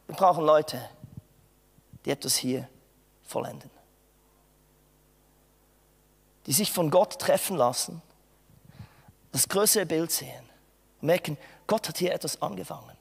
Wir 0.07 0.17
brauchen 0.17 0.45
Leute, 0.45 0.91
die 2.05 2.11
etwas 2.11 2.37
hier 2.37 2.69
vollenden. 3.23 3.71
Die 6.47 6.53
sich 6.53 6.73
von 6.73 6.91
Gott 6.91 7.19
treffen 7.19 7.57
lassen, 7.57 8.03
das 9.33 9.49
größere 9.49 9.87
Bild 9.87 10.11
sehen 10.11 10.51
und 11.01 11.07
merken, 11.07 11.39
Gott 11.67 11.89
hat 11.89 11.99
hier 11.99 12.13
etwas 12.13 12.43
angefangen. 12.43 12.97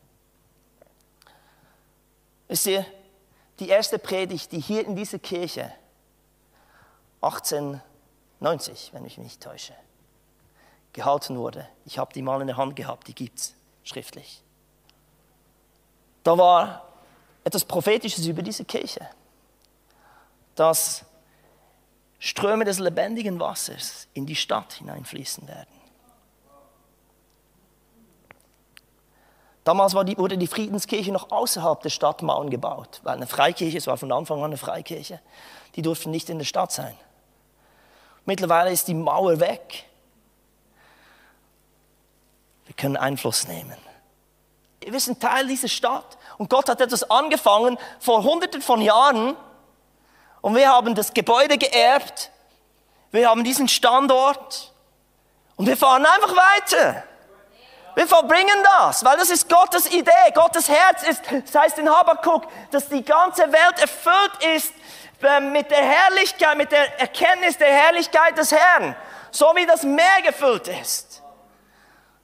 Wisst 2.47 2.67
ihr, 2.67 2.85
die 3.59 3.69
erste 3.69 3.99
Predigt, 3.99 4.51
die 4.51 4.59
hier 4.59 4.85
in 4.85 4.95
dieser 4.95 5.19
Kirche 5.19 5.71
1890, 7.21 8.91
wenn 8.93 9.05
ich 9.05 9.17
mich 9.17 9.25
nicht 9.25 9.43
täusche, 9.43 9.73
gehalten 10.93 11.37
wurde. 11.37 11.67
Ich 11.85 11.97
habe 11.97 12.13
die 12.13 12.21
mal 12.21 12.41
in 12.41 12.47
der 12.47 12.57
Hand 12.57 12.75
gehabt, 12.75 13.07
die 13.07 13.15
gibt 13.15 13.39
es 13.39 13.55
schriftlich. 13.83 14.41
Da 16.23 16.37
war 16.37 16.87
etwas 17.43 17.65
Prophetisches 17.65 18.25
über 18.25 18.41
diese 18.41 18.65
Kirche, 18.65 19.07
dass 20.55 21.05
Ströme 22.19 22.65
des 22.65 22.79
lebendigen 22.79 23.39
Wassers 23.39 24.07
in 24.13 24.25
die 24.25 24.35
Stadt 24.35 24.73
hineinfließen 24.73 25.47
werden. 25.47 25.78
Damals 29.63 29.95
die, 30.05 30.17
wurde 30.17 30.37
die 30.37 30.47
Friedenskirche 30.47 31.11
noch 31.11 31.31
außerhalb 31.31 31.81
der 31.81 31.89
Stadtmauern 31.89 32.49
gebaut, 32.49 33.01
weil 33.03 33.15
eine 33.15 33.27
Freikirche, 33.27 33.77
es 33.77 33.87
war 33.87 33.97
von 33.97 34.11
Anfang 34.11 34.39
an 34.39 34.45
eine 34.45 34.57
Freikirche, 34.57 35.19
die 35.75 35.81
durften 35.81 36.11
nicht 36.11 36.29
in 36.29 36.39
der 36.39 36.45
Stadt 36.45 36.71
sein. 36.71 36.95
Mittlerweile 38.25 38.71
ist 38.71 38.87
die 38.87 38.93
Mauer 38.93 39.39
weg. 39.39 39.85
Wir 42.65 42.75
können 42.75 42.97
Einfluss 42.97 43.47
nehmen. 43.47 43.77
Wir 44.81 44.99
sind 44.99 45.19
Teil 45.19 45.47
dieser 45.47 45.67
Stadt 45.67 46.17
und 46.37 46.49
Gott 46.49 46.69
hat 46.69 46.79
etwas 46.79 47.09
angefangen 47.09 47.77
vor 47.99 48.23
hunderten 48.23 48.61
von 48.61 48.81
Jahren 48.81 49.35
und 50.41 50.55
wir 50.55 50.69
haben 50.69 50.95
das 50.95 51.13
Gebäude 51.13 51.57
geerbt, 51.57 52.31
wir 53.11 53.29
haben 53.29 53.43
diesen 53.43 53.67
Standort 53.67 54.73
und 55.55 55.65
wir 55.67 55.75
fahren 55.75 56.05
einfach 56.05 56.35
weiter. 56.35 57.03
Wir 57.99 58.07
verbringen 58.07 58.63
das, 58.63 59.03
weil 59.03 59.17
das 59.17 59.29
ist 59.29 59.49
Gottes 59.49 59.91
Idee, 59.91 60.31
Gottes 60.33 60.69
Herz 60.69 61.03
ist, 61.03 61.21
das 61.29 61.61
heißt 61.61 61.79
in 61.79 61.93
Habakkuk, 61.93 62.43
dass 62.71 62.87
die 62.87 63.03
ganze 63.03 63.41
Welt 63.51 63.77
erfüllt 63.77 64.55
ist 64.55 64.73
ähm, 65.21 65.51
mit 65.51 65.69
der 65.69 65.83
Herrlichkeit, 65.83 66.55
mit 66.55 66.71
der 66.71 66.97
Erkenntnis 66.97 67.57
der 67.57 67.67
Herrlichkeit 67.67 68.37
des 68.37 68.53
Herrn, 68.53 68.95
so 69.31 69.51
wie 69.53 69.65
das 69.65 69.83
Meer 69.83 70.21
gefüllt 70.23 70.69
ist. 70.69 71.21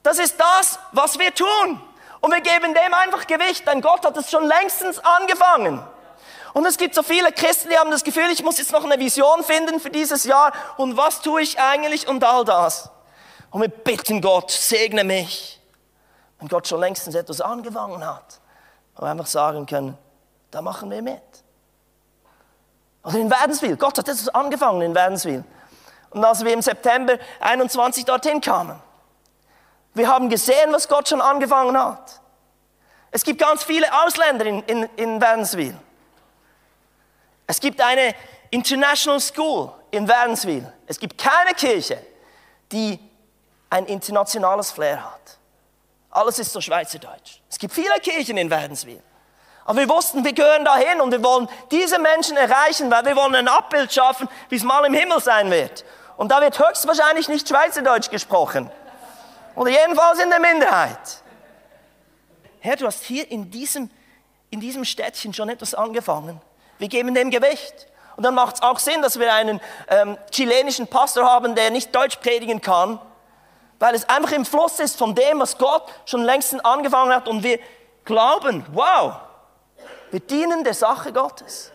Das 0.01 0.17
ist 0.17 0.39
das, 0.39 0.79
was 0.93 1.19
wir 1.19 1.35
tun. 1.35 1.81
Und 2.21 2.31
wir 2.31 2.39
geben 2.39 2.73
dem 2.73 2.93
einfach 2.93 3.27
Gewicht, 3.27 3.67
denn 3.67 3.81
Gott 3.81 4.05
hat 4.05 4.15
es 4.15 4.31
schon 4.31 4.47
längstens 4.47 4.99
angefangen. 4.99 5.85
Und 6.53 6.65
es 6.65 6.77
gibt 6.77 6.95
so 6.95 7.03
viele 7.03 7.33
Christen, 7.33 7.67
die 7.69 7.77
haben 7.77 7.91
das 7.91 8.05
Gefühl, 8.05 8.31
ich 8.31 8.43
muss 8.43 8.59
jetzt 8.59 8.71
noch 8.71 8.85
eine 8.85 8.97
Vision 8.97 9.43
finden 9.43 9.81
für 9.81 9.89
dieses 9.89 10.23
Jahr 10.23 10.53
und 10.77 10.95
was 10.95 11.19
tue 11.19 11.41
ich 11.41 11.59
eigentlich 11.59 12.07
und 12.07 12.23
all 12.23 12.45
das. 12.45 12.89
Und 13.51 13.59
wir 13.59 13.67
bitten 13.67 14.21
Gott, 14.21 14.51
segne 14.51 15.03
mich. 15.03 15.54
Und 16.45 16.49
Gott 16.49 16.67
schon 16.67 16.79
längstens 16.79 17.15
etwas 17.15 17.41
angefangen 17.41 18.05
hat. 18.05 18.39
Wir 18.99 19.07
einfach 19.07 19.25
sagen 19.25 19.65
können, 19.65 19.97
da 20.51 20.61
machen 20.61 20.91
wir 20.91 21.01
mit. 21.01 21.23
Oder 23.03 23.17
in 23.17 23.31
Wädenswil. 23.31 23.75
Gott 23.77 23.97
hat 23.97 24.07
etwas 24.07 24.29
angefangen 24.29 24.83
in 24.83 24.93
Wädenswil. 24.93 25.43
Und 26.11 26.23
als 26.23 26.45
wir 26.45 26.53
im 26.53 26.61
September 26.61 27.17
21 27.39 28.05
dorthin 28.05 28.41
kamen, 28.41 28.79
wir 29.95 30.07
haben 30.07 30.29
gesehen, 30.29 30.71
was 30.71 30.87
Gott 30.87 31.09
schon 31.09 31.19
angefangen 31.19 31.75
hat. 31.75 32.21
Es 33.09 33.23
gibt 33.23 33.41
ganz 33.41 33.63
viele 33.63 33.87
Ausländer 34.05 34.45
in, 34.45 34.61
in, 34.65 34.83
in 34.97 35.19
Wädenswil. 35.19 35.75
Es 37.47 37.59
gibt 37.59 37.81
eine 37.81 38.13
International 38.51 39.19
School 39.19 39.71
in 39.89 40.07
Wädenswil. 40.07 40.71
Es 40.85 40.99
gibt 40.99 41.17
keine 41.17 41.55
Kirche, 41.55 41.99
die 42.71 42.99
ein 43.71 43.87
internationales 43.87 44.69
Flair 44.69 45.03
hat. 45.03 45.39
Alles 46.15 46.39
ist 46.39 46.53
so 46.53 46.61
schweizerdeutsch. 46.61 47.41
Es 47.49 47.59
gibt 47.59 47.73
viele 47.73 47.99
Kirchen 47.99 48.37
in 48.37 48.49
Wädenswil. 48.49 49.03
Aber 49.65 49.79
wir 49.79 49.89
wussten, 49.89 50.23
wir 50.23 50.31
gehören 50.31 50.63
dahin 50.63 51.01
und 51.01 51.11
wir 51.11 51.21
wollen 51.21 51.49
diese 51.71 51.99
Menschen 51.99 52.37
erreichen, 52.37 52.89
weil 52.89 53.03
wir 53.03 53.17
wollen 53.17 53.35
ein 53.35 53.49
Abbild 53.49 53.91
schaffen, 53.91 54.29
wie 54.47 54.55
es 54.55 54.63
mal 54.63 54.85
im 54.85 54.93
Himmel 54.93 55.19
sein 55.19 55.51
wird. 55.51 55.83
Und 56.15 56.31
da 56.31 56.39
wird 56.39 56.57
höchstwahrscheinlich 56.57 57.27
nicht 57.27 57.49
Schweizerdeutsch 57.49 58.09
gesprochen. 58.09 58.71
Oder 59.57 59.71
jedenfalls 59.71 60.19
in 60.19 60.29
der 60.29 60.39
Minderheit. 60.39 61.21
Herr, 62.61 62.77
du 62.77 62.87
hast 62.87 63.03
hier 63.03 63.29
in 63.29 63.51
diesem, 63.51 63.89
in 64.51 64.61
diesem 64.61 64.85
Städtchen 64.85 65.33
schon 65.33 65.49
etwas 65.49 65.73
angefangen. 65.73 66.41
Wir 66.77 66.87
geben 66.87 67.13
dem 67.13 67.29
Gewicht. 67.29 67.87
Und 68.15 68.23
dann 68.23 68.35
macht 68.35 68.55
es 68.55 68.61
auch 68.61 68.79
Sinn, 68.79 69.01
dass 69.01 69.19
wir 69.19 69.33
einen 69.33 69.59
ähm, 69.89 70.17
chilenischen 70.31 70.87
Pastor 70.87 71.25
haben, 71.25 71.55
der 71.55 71.71
nicht 71.71 71.93
Deutsch 71.93 72.15
predigen 72.17 72.61
kann, 72.61 73.01
weil 73.79 73.95
es 73.95 74.07
einfach 74.07 74.31
im 74.31 74.45
Fluss 74.45 74.79
ist 74.79 74.97
von 74.97 75.13
dem, 75.15 75.39
was 75.39 75.57
Gott 75.57 75.83
schon 76.05 76.23
längst 76.23 76.53
angefangen 76.65 77.13
hat 77.13 77.27
und 77.27 77.43
wir, 77.43 77.59
glauben, 78.05 78.65
wow, 78.71 79.15
wir 80.11 80.19
dienen 80.19 80.63
der 80.63 80.73
Sache 80.75 81.11
Gottes. 81.11 81.71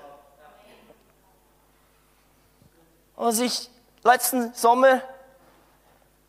Als 3.17 3.41
ich 3.41 3.69
letzten 4.03 4.55
Sommer 4.55 5.03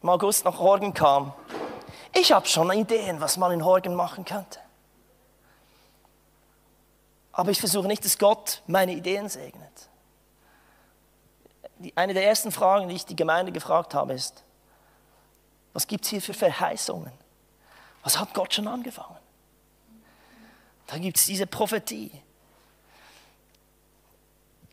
im 0.02 0.10
August 0.10 0.44
nach 0.44 0.60
Horgen 0.60 0.94
kam, 0.94 1.34
ich 2.14 2.34
habe 2.34 2.46
schon 2.48 2.70
Ideen, 2.74 3.22
was 3.22 3.38
man 3.38 3.54
in 3.54 3.64
Horgen 3.64 3.96
machen 3.96 4.26
könnte. 4.26 4.60
Aber 7.32 7.50
ich 7.52 7.60
versuche 7.60 7.88
nicht, 7.88 8.04
dass 8.04 8.18
Gott 8.18 8.62
meine 8.68 8.92
Ideen 8.92 9.30
segnet. 9.30 9.72
Eine 11.96 12.14
der 12.14 12.26
ersten 12.26 12.52
Fragen, 12.52 12.90
die 12.90 12.96
ich 12.96 13.06
die 13.06 13.16
Gemeinde 13.16 13.54
gefragt 13.54 13.94
habe, 13.94 14.14
ist, 14.14 14.44
was 15.74 15.88
gibt 15.88 16.06
es 16.06 16.12
hier 16.12 16.22
für 16.22 16.34
Verheißungen? 16.34 17.12
Was 18.04 18.18
hat 18.18 18.34
Gott 18.34 18.54
schon 18.54 18.68
angefangen? 18.68 19.18
Da 20.88 20.98
gibt 20.98 21.18
es 21.18 21.26
diese 21.26 21.48
Prophetie. 21.48 22.12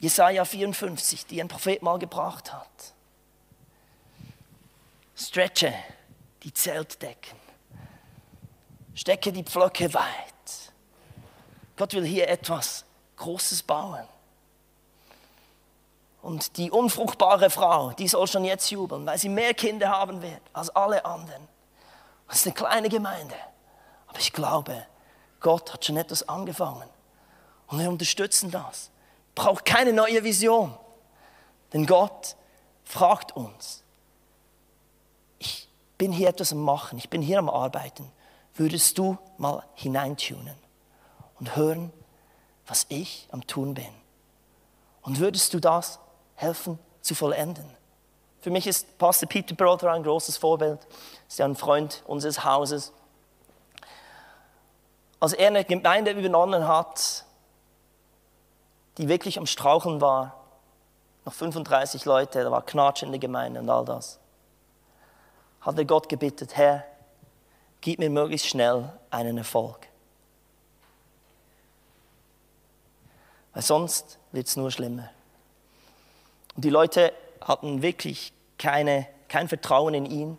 Jesaja 0.00 0.44
54, 0.44 1.26
die 1.26 1.40
ein 1.40 1.48
Prophet 1.48 1.82
mal 1.82 1.98
gebracht 1.98 2.52
hat. 2.52 2.94
Stretche 5.16 5.74
die 6.42 6.52
Zeltdecken. 6.52 7.38
Stecke 8.94 9.32
die 9.32 9.42
Pflöcke 9.42 9.92
weit. 9.94 10.72
Gott 11.76 11.94
will 11.94 12.04
hier 12.04 12.28
etwas 12.28 12.84
Großes 13.16 13.62
bauen. 13.62 14.06
Und 16.28 16.58
die 16.58 16.70
unfruchtbare 16.70 17.48
Frau, 17.48 17.92
die 17.92 18.06
soll 18.06 18.26
schon 18.26 18.44
jetzt 18.44 18.70
jubeln, 18.70 19.06
weil 19.06 19.16
sie 19.16 19.30
mehr 19.30 19.54
Kinder 19.54 19.88
haben 19.88 20.20
wird 20.20 20.42
als 20.52 20.68
alle 20.68 21.06
anderen. 21.06 21.48
Das 22.26 22.40
ist 22.40 22.46
eine 22.46 22.54
kleine 22.54 22.88
Gemeinde. 22.90 23.34
Aber 24.08 24.18
ich 24.18 24.34
glaube, 24.34 24.84
Gott 25.40 25.72
hat 25.72 25.86
schon 25.86 25.96
etwas 25.96 26.28
angefangen. 26.28 26.86
Und 27.68 27.78
wir 27.78 27.88
unterstützen 27.88 28.50
das. 28.50 28.90
Braucht 29.34 29.64
keine 29.64 29.94
neue 29.94 30.22
Vision. 30.22 30.76
Denn 31.72 31.86
Gott 31.86 32.36
fragt 32.84 33.34
uns, 33.34 33.82
ich 35.38 35.66
bin 35.96 36.12
hier 36.12 36.28
etwas 36.28 36.52
am 36.52 36.60
Machen, 36.60 36.98
ich 36.98 37.08
bin 37.08 37.22
hier 37.22 37.38
am 37.38 37.48
Arbeiten. 37.48 38.12
Würdest 38.52 38.98
du 38.98 39.16
mal 39.38 39.64
hineintunen 39.72 40.58
und 41.40 41.56
hören, 41.56 41.90
was 42.66 42.84
ich 42.90 43.26
am 43.30 43.46
Tun 43.46 43.72
bin? 43.72 43.94
Und 45.00 45.20
würdest 45.20 45.54
du 45.54 45.58
das 45.58 45.98
helfen 46.38 46.78
zu 47.00 47.14
vollenden? 47.14 47.68
Für 48.40 48.50
mich 48.50 48.66
ist 48.66 48.96
Pastor 48.98 49.28
Peter 49.28 49.54
Brother 49.54 49.92
ein 49.92 50.02
großes 50.02 50.36
Vorbild. 50.36 50.86
Ist 51.26 51.38
ja 51.38 51.44
ein 51.44 51.56
Freund 51.56 52.02
unseres 52.06 52.44
Hauses. 52.44 52.92
Als 55.20 55.32
er 55.32 55.48
eine 55.48 55.64
Gemeinde 55.64 56.12
übernommen 56.12 56.66
hat, 56.66 57.24
die 58.96 59.08
wirklich 59.08 59.38
am 59.38 59.46
Straucheln 59.46 60.00
war, 60.00 60.34
noch 61.24 61.32
35 61.32 62.04
Leute, 62.04 62.44
da 62.44 62.50
war 62.50 62.64
Knatsch 62.64 63.02
in 63.02 63.10
der 63.10 63.18
Gemeinde 63.18 63.60
und 63.60 63.68
all 63.68 63.84
das, 63.84 64.18
hat 65.60 65.76
er 65.76 65.84
Gott 65.84 66.08
gebeten, 66.08 66.48
Herr, 66.52 66.84
gib 67.80 67.98
mir 67.98 68.10
möglichst 68.10 68.46
schnell 68.46 68.92
einen 69.10 69.38
Erfolg. 69.38 69.88
Weil 73.52 73.62
sonst 73.62 74.18
wird 74.30 74.46
es 74.46 74.56
nur 74.56 74.70
schlimmer. 74.70 75.10
Und 76.54 76.64
die 76.64 76.70
Leute 76.70 77.12
hatten 77.40 77.82
wirklich 77.82 78.32
keine, 78.58 79.06
kein 79.28 79.48
Vertrauen 79.48 79.94
in 79.94 80.06
ihn, 80.06 80.38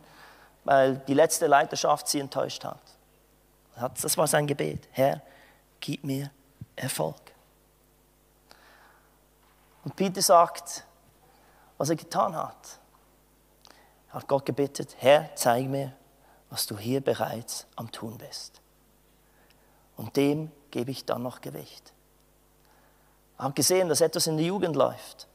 weil 0.66 0.98
die 1.08 1.14
letzte 1.14 1.48
Leiterschaft 1.48 2.08
sie 2.08 2.20
enttäuscht 2.20 2.64
hat. 2.64 2.82
Das 4.02 4.18
war 4.18 4.28
sein 4.28 4.46
Gebet. 4.46 4.88
Herr, 4.92 5.22
gib 5.80 6.04
mir 6.04 6.32
Erfolg. 6.76 7.16
Und 9.86 9.96
Peter 9.96 10.22
sagt, 10.22 10.84
was 11.78 11.90
er 11.90 11.96
getan 11.96 12.36
hat. 12.36 12.80
Er 14.10 14.16
hat 14.16 14.28
Gott 14.28 14.46
gebetet, 14.46 14.96
Herr, 15.00 15.30
zeig 15.36 15.68
mir, 15.68 15.94
was 16.50 16.66
du 16.66 16.78
hier 16.78 17.00
bereits 17.00 17.66
am 17.76 17.92
Tun 17.92 18.18
bist. 18.18 18.62
Und 19.96 20.16
dem 20.18 20.52
gebe 20.72 20.92
ich 20.92 21.06
dann 21.06 21.24
noch 21.24 21.42
Gewicht. 21.42 21.94
Er 23.38 23.46
hat 23.46 23.56
gesehen, 23.56 23.88
dass 23.88 24.02
etwas 24.02 24.28
in 24.28 24.38
der 24.38 24.46
Jugend 24.46 24.76
läuft. 24.76 25.29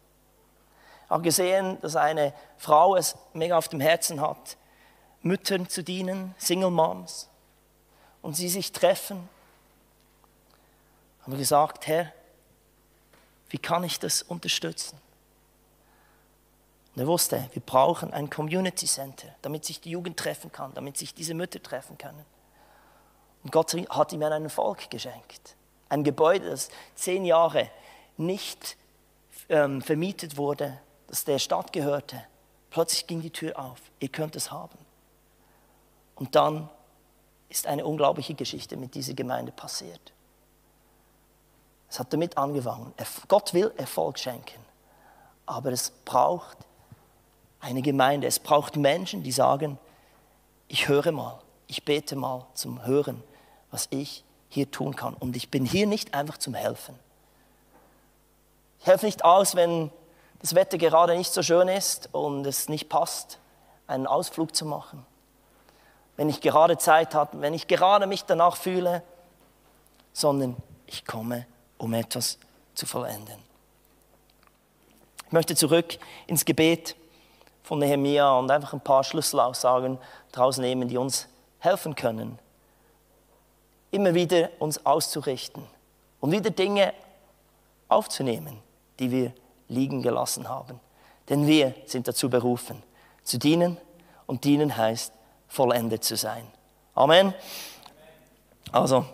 Hat 1.14 1.22
gesehen, 1.22 1.80
dass 1.80 1.94
eine 1.94 2.34
Frau 2.56 2.96
es 2.96 3.16
mega 3.34 3.56
auf 3.56 3.68
dem 3.68 3.78
Herzen 3.78 4.20
hat, 4.20 4.56
Müttern 5.22 5.68
zu 5.68 5.84
dienen, 5.84 6.34
Single 6.38 6.72
Moms 6.72 7.28
und 8.20 8.34
sie 8.34 8.48
sich 8.48 8.72
treffen, 8.72 9.28
haben 11.22 11.30
wir 11.30 11.38
gesagt, 11.38 11.86
Herr, 11.86 12.12
wie 13.48 13.58
kann 13.58 13.84
ich 13.84 14.00
das 14.00 14.22
unterstützen? 14.22 14.98
Und 16.96 17.02
er 17.02 17.06
wusste, 17.06 17.48
wir 17.52 17.62
brauchen 17.62 18.12
ein 18.12 18.28
Community 18.28 18.86
Center, 18.86 19.28
damit 19.42 19.64
sich 19.64 19.80
die 19.80 19.90
Jugend 19.90 20.16
treffen 20.16 20.50
kann, 20.50 20.74
damit 20.74 20.96
sich 20.96 21.14
diese 21.14 21.34
Mütter 21.34 21.62
treffen 21.62 21.96
können. 21.96 22.26
Und 23.44 23.52
Gott 23.52 23.72
hat 23.72 24.12
ihm 24.12 24.22
einen 24.24 24.50
Volk 24.50 24.90
geschenkt. 24.90 25.54
Ein 25.88 26.02
Gebäude, 26.02 26.50
das 26.50 26.70
zehn 26.96 27.24
Jahre 27.24 27.70
nicht 28.16 28.76
ähm, 29.48 29.80
vermietet 29.80 30.36
wurde, 30.36 30.80
das 31.06 31.24
der 31.24 31.38
Stadt 31.38 31.72
gehörte. 31.72 32.22
Plötzlich 32.70 33.06
ging 33.06 33.20
die 33.20 33.30
Tür 33.30 33.58
auf. 33.58 33.78
Ihr 34.00 34.08
könnt 34.08 34.36
es 34.36 34.50
haben. 34.50 34.78
Und 36.16 36.34
dann 36.34 36.68
ist 37.48 37.66
eine 37.66 37.84
unglaubliche 37.84 38.34
Geschichte 38.34 38.76
mit 38.76 38.94
dieser 38.94 39.14
Gemeinde 39.14 39.52
passiert. 39.52 40.12
Es 41.88 41.98
hat 42.00 42.12
damit 42.12 42.36
angefangen. 42.36 42.92
Gott 43.28 43.54
will 43.54 43.72
Erfolg 43.76 44.18
schenken, 44.18 44.60
aber 45.46 45.70
es 45.70 45.90
braucht 46.04 46.58
eine 47.60 47.82
Gemeinde, 47.82 48.26
es 48.26 48.40
braucht 48.40 48.76
Menschen, 48.76 49.22
die 49.22 49.32
sagen, 49.32 49.78
ich 50.66 50.88
höre 50.88 51.12
mal, 51.12 51.40
ich 51.66 51.84
bete 51.84 52.16
mal 52.16 52.46
zum 52.54 52.84
Hören, 52.84 53.22
was 53.70 53.86
ich 53.90 54.24
hier 54.48 54.70
tun 54.70 54.96
kann. 54.96 55.14
Und 55.14 55.36
ich 55.36 55.50
bin 55.50 55.64
hier 55.64 55.86
nicht 55.86 56.14
einfach 56.14 56.38
zum 56.38 56.54
Helfen. 56.54 56.98
Ich 58.80 58.86
helfe 58.86 59.06
nicht 59.06 59.24
aus, 59.24 59.54
wenn 59.54 59.90
das 60.40 60.54
Wetter 60.54 60.78
gerade 60.78 61.16
nicht 61.16 61.32
so 61.32 61.42
schön 61.42 61.68
ist 61.68 62.08
und 62.12 62.46
es 62.46 62.68
nicht 62.68 62.88
passt, 62.88 63.38
einen 63.86 64.06
Ausflug 64.06 64.54
zu 64.54 64.66
machen 64.66 65.06
wenn 66.16 66.28
ich 66.28 66.40
gerade 66.40 66.78
Zeit 66.78 67.14
habe, 67.14 67.40
wenn 67.40 67.54
ich 67.54 67.66
gerade 67.66 68.06
mich 68.06 68.24
danach 68.24 68.56
fühle, 68.56 69.02
sondern 70.12 70.56
ich 70.86 71.04
komme, 71.04 71.46
um 71.78 71.92
etwas 71.94 72.38
zu 72.74 72.86
vollenden. 72.86 73.38
Ich 75.26 75.32
möchte 75.32 75.56
zurück 75.56 75.98
ins 76.26 76.44
Gebet 76.44 76.94
von 77.62 77.80
Nehemia 77.80 78.38
und 78.38 78.50
einfach 78.50 78.72
ein 78.72 78.80
paar 78.80 79.02
Schlüsselaussagen 79.02 79.98
daraus 80.30 80.58
nehmen, 80.58 80.88
die 80.88 80.98
uns 80.98 81.26
helfen 81.58 81.96
können, 81.96 82.38
immer 83.90 84.14
wieder 84.14 84.50
uns 84.58 84.84
auszurichten 84.84 85.66
und 86.20 86.30
wieder 86.30 86.50
Dinge 86.50 86.92
aufzunehmen, 87.88 88.60
die 88.98 89.10
wir 89.10 89.32
liegen 89.68 90.02
gelassen 90.02 90.48
haben. 90.48 90.80
Denn 91.28 91.46
wir 91.46 91.74
sind 91.86 92.06
dazu 92.08 92.28
berufen, 92.28 92.82
zu 93.22 93.38
dienen 93.38 93.78
und 94.26 94.44
dienen 94.44 94.76
heißt, 94.76 95.12
vollendet 95.48 96.04
zu 96.04 96.16
sein. 96.16 96.46
Amen. 96.94 97.34
Also, 98.72 99.04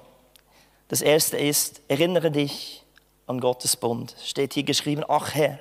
das 0.89 1.03
erste 1.03 1.37
ist, 1.37 1.83
erinnere 1.89 2.31
dich 2.31 2.85
an 3.27 3.41
Gottes 3.41 3.77
Bund. 3.77 4.17
Steht 4.25 4.55
hier 4.55 4.65
geschrieben, 4.65 5.05
ach 5.09 5.35
Herr, 5.35 5.59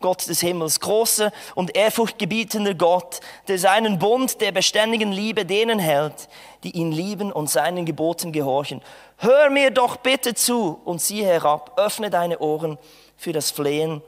Gott 0.00 0.28
des 0.28 0.40
Himmels, 0.40 0.80
großer 0.80 1.32
und 1.54 1.76
ehrfurchtgebietender 1.76 2.74
Gott, 2.74 3.20
der 3.48 3.58
seinen 3.58 3.98
Bund 3.98 4.40
der 4.40 4.52
beständigen 4.52 5.12
Liebe 5.12 5.44
denen 5.44 5.78
hält, 5.78 6.28
die 6.62 6.76
ihn 6.76 6.92
lieben 6.92 7.32
und 7.32 7.50
seinen 7.50 7.84
Geboten 7.84 8.32
gehorchen. 8.32 8.82
Hör 9.18 9.50
mir 9.50 9.70
doch 9.70 9.96
bitte 9.96 10.34
zu 10.34 10.80
und 10.84 11.00
sieh 11.00 11.24
herab, 11.24 11.78
öffne 11.78 12.10
deine 12.10 12.38
Ohren 12.38 12.78
für 13.16 13.32
das 13.32 13.50
Flehen 13.50 14.02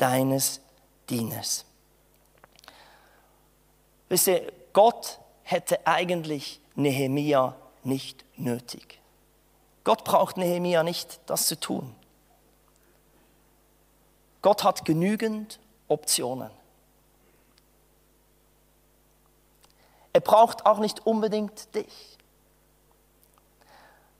deines 0.00 0.60
Dieners. 1.08 1.64
Wisst 4.08 4.26
ihr, 4.26 4.52
Gott 4.72 5.20
hätte 5.42 5.86
eigentlich 5.86 6.60
Nehemia 6.74 7.56
nicht 7.82 8.24
nötig. 8.36 9.00
Gott 9.84 10.04
braucht 10.04 10.36
Nehemia 10.36 10.82
nicht, 10.82 11.20
das 11.26 11.46
zu 11.46 11.58
tun. 11.58 11.94
Gott 14.42 14.64
hat 14.64 14.84
genügend 14.84 15.60
Optionen. 15.88 16.50
Er 20.12 20.20
braucht 20.20 20.66
auch 20.66 20.78
nicht 20.78 21.06
unbedingt 21.06 21.74
dich. 21.74 22.18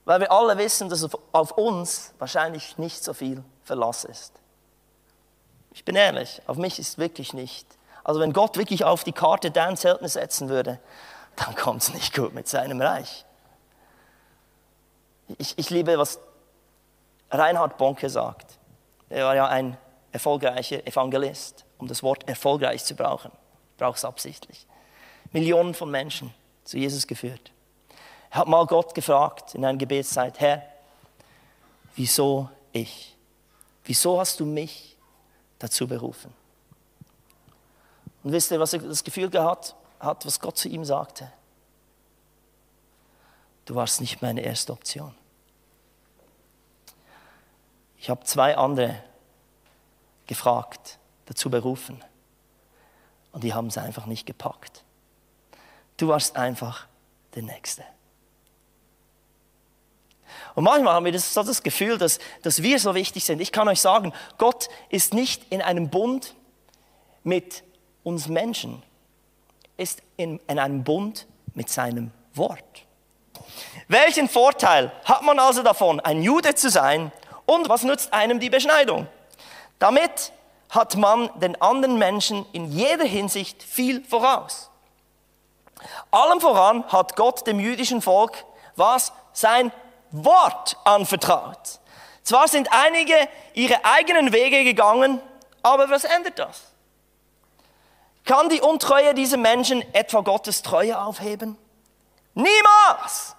Weil 0.04 0.20
wir 0.20 0.32
alle 0.32 0.56
wissen, 0.58 0.88
dass 0.88 1.08
auf 1.32 1.52
uns 1.52 2.12
wahrscheinlich 2.18 2.78
nicht 2.78 3.02
so 3.02 3.12
viel 3.14 3.42
Verlass 3.64 4.04
ist. 4.04 4.39
Ich 5.72 5.84
bin 5.84 5.96
ehrlich, 5.96 6.42
auf 6.46 6.56
mich 6.56 6.78
ist 6.78 6.98
wirklich 6.98 7.32
nicht. 7.32 7.66
Also 8.04 8.20
wenn 8.20 8.32
Gott 8.32 8.56
wirklich 8.56 8.84
auf 8.84 9.04
die 9.04 9.12
Karte 9.12 9.50
dein 9.50 9.76
Zeltner 9.76 10.08
setzen 10.08 10.48
würde, 10.48 10.80
dann 11.36 11.54
kommt 11.54 11.82
es 11.82 11.94
nicht 11.94 12.14
gut 12.14 12.34
mit 12.34 12.48
seinem 12.48 12.80
Reich. 12.80 13.24
Ich, 15.38 15.56
ich 15.58 15.70
liebe, 15.70 15.96
was 15.96 16.18
Reinhard 17.30 17.78
Bonke 17.78 18.10
sagt. 18.10 18.58
Er 19.08 19.26
war 19.26 19.36
ja 19.36 19.46
ein 19.46 19.76
erfolgreicher 20.12 20.86
Evangelist, 20.86 21.64
um 21.78 21.86
das 21.86 22.02
Wort 22.02 22.28
erfolgreich 22.28 22.84
zu 22.84 22.94
brauchen. 22.94 23.30
Braucht 23.78 23.98
es 23.98 24.04
absichtlich. 24.04 24.66
Millionen 25.32 25.74
von 25.74 25.90
Menschen 25.90 26.34
zu 26.64 26.78
Jesus 26.78 27.06
geführt. 27.06 27.52
Er 28.30 28.40
hat 28.40 28.48
mal 28.48 28.66
Gott 28.66 28.94
gefragt 28.94 29.54
in 29.54 29.64
einer 29.64 29.78
Gebetszeit, 29.78 30.38
Herr, 30.40 30.62
wieso 31.96 32.48
ich? 32.72 33.16
Wieso 33.84 34.20
hast 34.20 34.40
du 34.40 34.46
mich 34.46 34.89
dazu 35.60 35.86
berufen? 35.86 36.34
Und 38.24 38.32
wisst 38.32 38.50
ihr, 38.50 38.58
was 38.58 38.72
er 38.72 38.80
das 38.80 39.04
Gefühl 39.04 39.30
gehabt 39.30 39.76
hat, 40.00 40.26
was 40.26 40.40
Gott 40.40 40.58
zu 40.58 40.68
ihm 40.68 40.84
sagte? 40.84 41.32
Du 43.64 43.76
warst 43.76 44.00
nicht 44.00 44.20
meine 44.20 44.40
erste 44.40 44.72
Option. 44.72 45.14
Ich 47.96 48.10
habe 48.10 48.24
zwei 48.24 48.56
andere 48.56 49.02
gefragt, 50.26 50.98
dazu 51.26 51.50
berufen. 51.50 52.02
Und 53.32 53.44
die 53.44 53.54
haben 53.54 53.68
es 53.68 53.78
einfach 53.78 54.06
nicht 54.06 54.26
gepackt. 54.26 54.84
Du 55.96 56.08
warst 56.08 56.36
einfach 56.36 56.88
der 57.34 57.42
Nächste. 57.42 57.84
Und 60.54 60.64
manchmal 60.64 60.94
haben 60.94 61.04
wir 61.04 61.12
das, 61.12 61.32
so 61.32 61.42
das 61.42 61.62
Gefühl, 61.62 61.98
dass, 61.98 62.18
dass 62.42 62.62
wir 62.62 62.78
so 62.78 62.94
wichtig 62.94 63.24
sind. 63.24 63.40
Ich 63.40 63.52
kann 63.52 63.68
euch 63.68 63.80
sagen, 63.80 64.12
Gott 64.38 64.68
ist 64.88 65.14
nicht 65.14 65.44
in 65.50 65.62
einem 65.62 65.90
Bund 65.90 66.34
mit 67.22 67.62
uns 68.02 68.28
Menschen, 68.28 68.82
ist 69.76 70.02
in, 70.16 70.40
in 70.48 70.58
einem 70.58 70.84
Bund 70.84 71.26
mit 71.54 71.68
seinem 71.68 72.10
Wort. 72.34 72.86
Welchen 73.88 74.28
Vorteil 74.28 74.92
hat 75.04 75.22
man 75.22 75.38
also 75.38 75.62
davon, 75.62 76.00
ein 76.00 76.22
Jude 76.22 76.54
zu 76.54 76.70
sein 76.70 77.12
und 77.46 77.68
was 77.68 77.82
nützt 77.82 78.12
einem 78.12 78.40
die 78.40 78.50
Beschneidung? 78.50 79.06
Damit 79.78 80.32
hat 80.70 80.96
man 80.96 81.30
den 81.40 81.60
anderen 81.60 81.98
Menschen 81.98 82.46
in 82.52 82.70
jeder 82.70 83.04
Hinsicht 83.04 83.62
viel 83.62 84.04
voraus. 84.04 84.70
Allem 86.10 86.40
voran 86.40 86.84
hat 86.88 87.16
Gott 87.16 87.46
dem 87.46 87.58
jüdischen 87.58 88.02
Volk 88.02 88.44
was? 88.76 89.12
Sein 89.32 89.72
Wort 90.10 90.76
anvertraut. 90.84 91.80
Zwar 92.22 92.48
sind 92.48 92.68
einige 92.70 93.14
ihre 93.54 93.84
eigenen 93.84 94.32
Wege 94.32 94.64
gegangen, 94.64 95.20
aber 95.62 95.90
was 95.90 96.04
ändert 96.04 96.38
das? 96.38 96.62
Kann 98.24 98.48
die 98.48 98.60
Untreue 98.60 99.14
dieser 99.14 99.36
Menschen 99.36 99.82
etwa 99.94 100.20
Gottes 100.20 100.62
Treue 100.62 101.00
aufheben? 101.00 101.56
Niemals! 102.34 103.36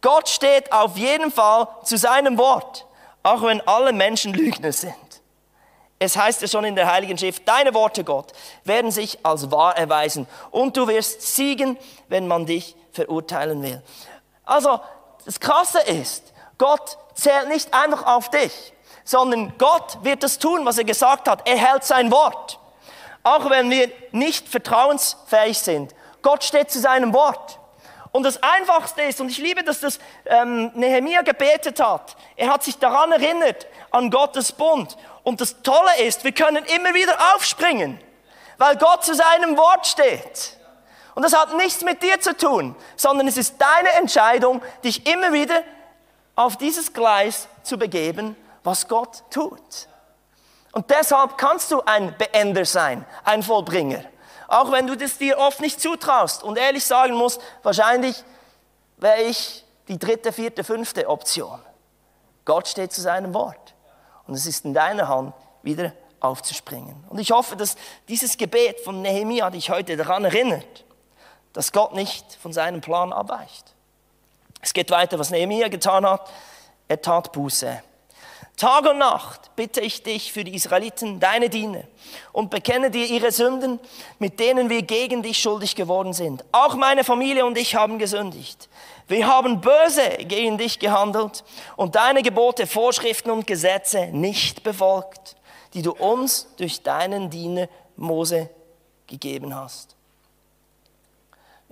Gott 0.00 0.28
steht 0.28 0.72
auf 0.72 0.96
jeden 0.96 1.30
Fall 1.30 1.68
zu 1.84 1.96
seinem 1.96 2.38
Wort 2.38 2.86
auch 3.22 3.42
wenn 3.42 3.60
alle 3.66 3.92
Menschen 3.92 4.34
Lügner 4.34 4.72
sind. 4.72 4.94
Es 5.98 6.16
heißt 6.16 6.42
ja 6.42 6.48
schon 6.48 6.64
in 6.64 6.74
der 6.74 6.90
Heiligen 6.90 7.16
Schrift, 7.16 7.46
deine 7.46 7.74
Worte, 7.74 8.02
Gott, 8.02 8.32
werden 8.64 8.90
sich 8.90 9.24
als 9.24 9.50
wahr 9.52 9.76
erweisen 9.76 10.26
und 10.50 10.76
du 10.76 10.88
wirst 10.88 11.22
siegen, 11.22 11.78
wenn 12.08 12.26
man 12.26 12.44
dich 12.44 12.74
verurteilen 12.90 13.62
will. 13.62 13.80
Also, 14.44 14.80
das 15.24 15.40
Krasse 15.40 15.80
ist, 15.80 16.32
Gott 16.58 16.98
zählt 17.14 17.48
nicht 17.48 17.72
einfach 17.74 18.06
auf 18.06 18.30
dich, 18.30 18.72
sondern 19.04 19.56
Gott 19.58 19.98
wird 20.02 20.22
das 20.22 20.38
tun, 20.38 20.64
was 20.64 20.78
er 20.78 20.84
gesagt 20.84 21.28
hat. 21.28 21.48
Er 21.48 21.56
hält 21.56 21.84
sein 21.84 22.10
Wort. 22.10 22.58
Auch 23.24 23.50
wenn 23.50 23.70
wir 23.70 23.90
nicht 24.10 24.48
vertrauensfähig 24.48 25.58
sind. 25.58 25.94
Gott 26.22 26.44
steht 26.44 26.70
zu 26.70 26.80
seinem 26.80 27.12
Wort. 27.12 27.58
Und 28.12 28.24
das 28.24 28.42
Einfachste 28.42 29.02
ist, 29.02 29.20
und 29.20 29.30
ich 29.30 29.38
liebe, 29.38 29.64
dass 29.64 29.80
das 29.80 29.98
ähm, 30.26 30.70
Nehemiah 30.74 31.22
gebetet 31.22 31.80
hat, 31.80 32.14
er 32.36 32.52
hat 32.52 32.62
sich 32.62 32.78
daran 32.78 33.10
erinnert, 33.10 33.66
an 33.90 34.10
Gottes 34.10 34.52
Bund. 34.52 34.96
Und 35.22 35.40
das 35.40 35.62
Tolle 35.62 35.98
ist, 36.00 36.22
wir 36.22 36.32
können 36.32 36.64
immer 36.64 36.92
wieder 36.94 37.16
aufspringen, 37.34 37.98
weil 38.58 38.76
Gott 38.76 39.04
zu 39.04 39.14
seinem 39.14 39.56
Wort 39.56 39.86
steht. 39.86 40.58
Und 41.14 41.22
das 41.22 41.36
hat 41.36 41.54
nichts 41.56 41.82
mit 41.82 42.02
dir 42.02 42.20
zu 42.20 42.36
tun, 42.36 42.74
sondern 42.96 43.28
es 43.28 43.36
ist 43.36 43.56
deine 43.58 43.92
Entscheidung, 43.92 44.62
dich 44.82 45.06
immer 45.06 45.32
wieder 45.32 45.62
auf 46.34 46.56
dieses 46.56 46.92
Gleis 46.92 47.48
zu 47.62 47.76
begeben, 47.78 48.36
was 48.64 48.88
Gott 48.88 49.22
tut. 49.30 49.88
Und 50.72 50.88
deshalb 50.90 51.36
kannst 51.36 51.70
du 51.70 51.82
ein 51.82 52.16
Beender 52.16 52.64
sein, 52.64 53.04
ein 53.24 53.42
Vollbringer. 53.42 54.04
Auch 54.48 54.72
wenn 54.72 54.86
du 54.86 54.96
das 54.96 55.18
dir 55.18 55.38
oft 55.38 55.60
nicht 55.60 55.80
zutraust 55.80 56.42
und 56.42 56.58
ehrlich 56.58 56.84
sagen 56.84 57.14
musst, 57.14 57.40
wahrscheinlich 57.62 58.22
wäre 58.96 59.22
ich 59.22 59.64
die 59.88 59.98
dritte, 59.98 60.32
vierte, 60.32 60.64
fünfte 60.64 61.08
Option. 61.08 61.60
Gott 62.44 62.68
steht 62.68 62.92
zu 62.92 63.00
seinem 63.00 63.34
Wort. 63.34 63.74
Und 64.26 64.34
es 64.34 64.46
ist 64.46 64.64
in 64.64 64.72
deiner 64.74 65.08
Hand, 65.08 65.34
wieder 65.62 65.92
aufzuspringen. 66.20 67.04
Und 67.08 67.18
ich 67.18 67.30
hoffe, 67.30 67.56
dass 67.56 67.76
dieses 68.08 68.36
Gebet 68.36 68.80
von 68.80 69.02
Nehemiah 69.02 69.50
dich 69.50 69.70
heute 69.70 69.96
daran 69.96 70.24
erinnert, 70.24 70.84
dass 71.52 71.72
Gott 71.72 71.94
nicht 71.94 72.34
von 72.40 72.52
seinem 72.52 72.80
Plan 72.80 73.12
abweicht. 73.12 73.74
Es 74.60 74.72
geht 74.72 74.90
weiter, 74.90 75.18
was 75.18 75.30
Nehemiah 75.30 75.68
getan 75.68 76.06
hat. 76.06 76.30
Er 76.88 77.00
tat 77.02 77.32
Buße. 77.32 77.82
Tag 78.56 78.88
und 78.88 78.98
Nacht 78.98 79.50
bitte 79.56 79.80
ich 79.80 80.02
dich 80.02 80.32
für 80.32 80.44
die 80.44 80.54
Israeliten, 80.54 81.18
deine 81.18 81.48
Diener, 81.48 81.84
und 82.32 82.50
bekenne 82.50 82.90
dir 82.90 83.06
ihre 83.06 83.32
Sünden, 83.32 83.80
mit 84.18 84.38
denen 84.38 84.68
wir 84.68 84.82
gegen 84.82 85.22
dich 85.22 85.38
schuldig 85.38 85.74
geworden 85.74 86.12
sind. 86.12 86.44
Auch 86.52 86.76
meine 86.76 87.02
Familie 87.02 87.44
und 87.44 87.58
ich 87.58 87.74
haben 87.74 87.98
gesündigt. 87.98 88.68
Wir 89.08 89.26
haben 89.26 89.60
böse 89.60 90.08
gegen 90.26 90.58
dich 90.58 90.78
gehandelt 90.78 91.44
und 91.76 91.96
deine 91.96 92.22
Gebote, 92.22 92.66
Vorschriften 92.66 93.30
und 93.30 93.46
Gesetze 93.46 94.06
nicht 94.12 94.62
befolgt, 94.62 95.34
die 95.74 95.82
du 95.82 95.92
uns 95.92 96.46
durch 96.56 96.82
deinen 96.82 97.30
Diener 97.30 97.68
Mose 97.96 98.48
gegeben 99.06 99.54
hast. 99.56 99.96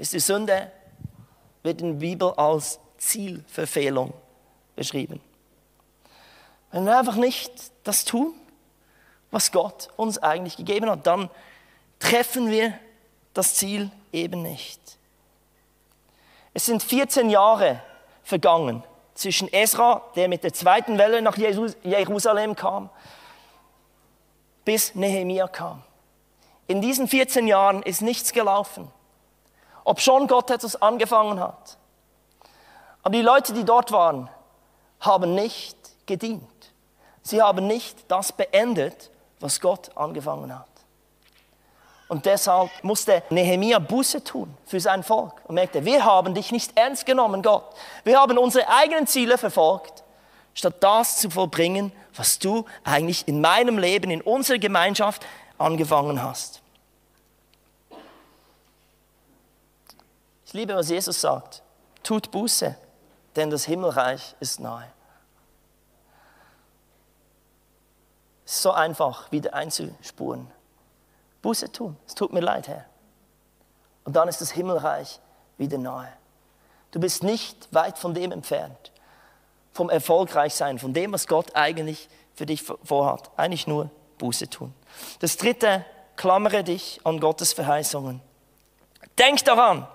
Ist 0.00 0.14
die 0.14 0.20
Sünde 0.20 0.72
wird 1.62 1.82
in 1.82 1.98
der 1.98 2.06
Bibel 2.06 2.32
als 2.32 2.80
Zielverfehlung 2.96 4.14
beschrieben. 4.74 5.20
Wenn 6.72 6.86
wir 6.86 6.98
einfach 6.98 7.16
nicht 7.16 7.52
das 7.84 8.06
tun, 8.06 8.32
was 9.30 9.52
Gott 9.52 9.90
uns 9.98 10.16
eigentlich 10.16 10.56
gegeben 10.56 10.88
hat, 10.88 11.06
dann 11.06 11.28
treffen 11.98 12.50
wir 12.50 12.72
das 13.34 13.56
Ziel 13.56 13.90
eben 14.10 14.40
nicht. 14.40 14.80
Es 16.54 16.64
sind 16.64 16.82
14 16.82 17.28
Jahre 17.28 17.82
vergangen 18.22 18.82
zwischen 19.14 19.52
Esra, 19.52 20.02
der 20.16 20.28
mit 20.28 20.44
der 20.44 20.54
zweiten 20.54 20.96
Welle 20.96 21.20
nach 21.20 21.36
Jerusalem 21.36 22.56
kam, 22.56 22.88
bis 24.64 24.94
Nehemia 24.94 25.46
kam. 25.46 25.82
In 26.68 26.80
diesen 26.80 27.06
14 27.06 27.46
Jahren 27.46 27.82
ist 27.82 28.00
nichts 28.00 28.32
gelaufen, 28.32 28.90
ob 29.84 30.00
schon 30.00 30.26
Gott 30.26 30.50
etwas 30.50 30.80
angefangen 30.80 31.40
hat. 31.40 31.76
Aber 33.02 33.12
die 33.12 33.22
Leute, 33.22 33.52
die 33.52 33.64
dort 33.64 33.92
waren, 33.92 34.28
haben 35.00 35.34
nicht 35.34 35.76
gedient. 36.06 36.42
Sie 37.22 37.40
haben 37.40 37.66
nicht 37.66 37.96
das 38.08 38.32
beendet, 38.32 39.10
was 39.40 39.60
Gott 39.60 39.96
angefangen 39.96 40.56
hat. 40.56 40.66
Und 42.08 42.26
deshalb 42.26 42.70
musste 42.82 43.22
Nehemia 43.30 43.78
Buße 43.78 44.24
tun 44.24 44.52
für 44.66 44.80
sein 44.80 45.04
Volk 45.04 45.32
und 45.44 45.54
merkte, 45.54 45.84
wir 45.84 46.04
haben 46.04 46.34
dich 46.34 46.50
nicht 46.50 46.76
ernst 46.76 47.06
genommen, 47.06 47.40
Gott. 47.40 47.64
Wir 48.02 48.18
haben 48.18 48.36
unsere 48.36 48.68
eigenen 48.68 49.06
Ziele 49.06 49.38
verfolgt, 49.38 50.02
statt 50.52 50.74
das 50.80 51.18
zu 51.18 51.30
vollbringen, 51.30 51.92
was 52.16 52.40
du 52.40 52.64
eigentlich 52.82 53.28
in 53.28 53.40
meinem 53.40 53.78
Leben, 53.78 54.10
in 54.10 54.22
unserer 54.22 54.58
Gemeinschaft 54.58 55.24
angefangen 55.56 56.20
hast. 56.20 56.59
Ich 60.50 60.54
liebe, 60.54 60.74
was 60.74 60.88
Jesus 60.88 61.20
sagt. 61.20 61.62
Tut 62.02 62.32
Buße, 62.32 62.74
denn 63.36 63.50
das 63.50 63.66
Himmelreich 63.66 64.34
ist 64.40 64.58
nahe. 64.58 64.90
so 68.50 68.72
einfach 68.72 69.30
wieder 69.30 69.54
einzuspuren. 69.54 70.50
Buße 71.40 71.70
tun. 71.70 71.96
Es 72.04 72.16
tut 72.16 72.32
mir 72.32 72.40
leid, 72.40 72.66
Herr. 72.66 72.84
Und 74.02 74.16
dann 74.16 74.26
ist 74.26 74.40
das 74.40 74.50
Himmelreich 74.50 75.20
wieder 75.56 75.78
nahe. 75.78 76.12
Du 76.90 76.98
bist 76.98 77.22
nicht 77.22 77.72
weit 77.72 77.96
von 77.96 78.12
dem 78.12 78.32
entfernt, 78.32 78.90
vom 79.72 79.88
Erfolgreichsein, 79.88 80.80
von 80.80 80.92
dem, 80.92 81.12
was 81.12 81.28
Gott 81.28 81.54
eigentlich 81.54 82.08
für 82.34 82.44
dich 82.44 82.64
vorhat. 82.64 83.30
Eigentlich 83.36 83.68
nur 83.68 83.88
Buße 84.18 84.50
tun. 84.50 84.74
Das 85.20 85.36
dritte, 85.36 85.84
klammere 86.16 86.64
dich 86.64 87.00
an 87.04 87.20
Gottes 87.20 87.52
Verheißungen. 87.52 88.20
Denk 89.16 89.44
daran, 89.44 89.86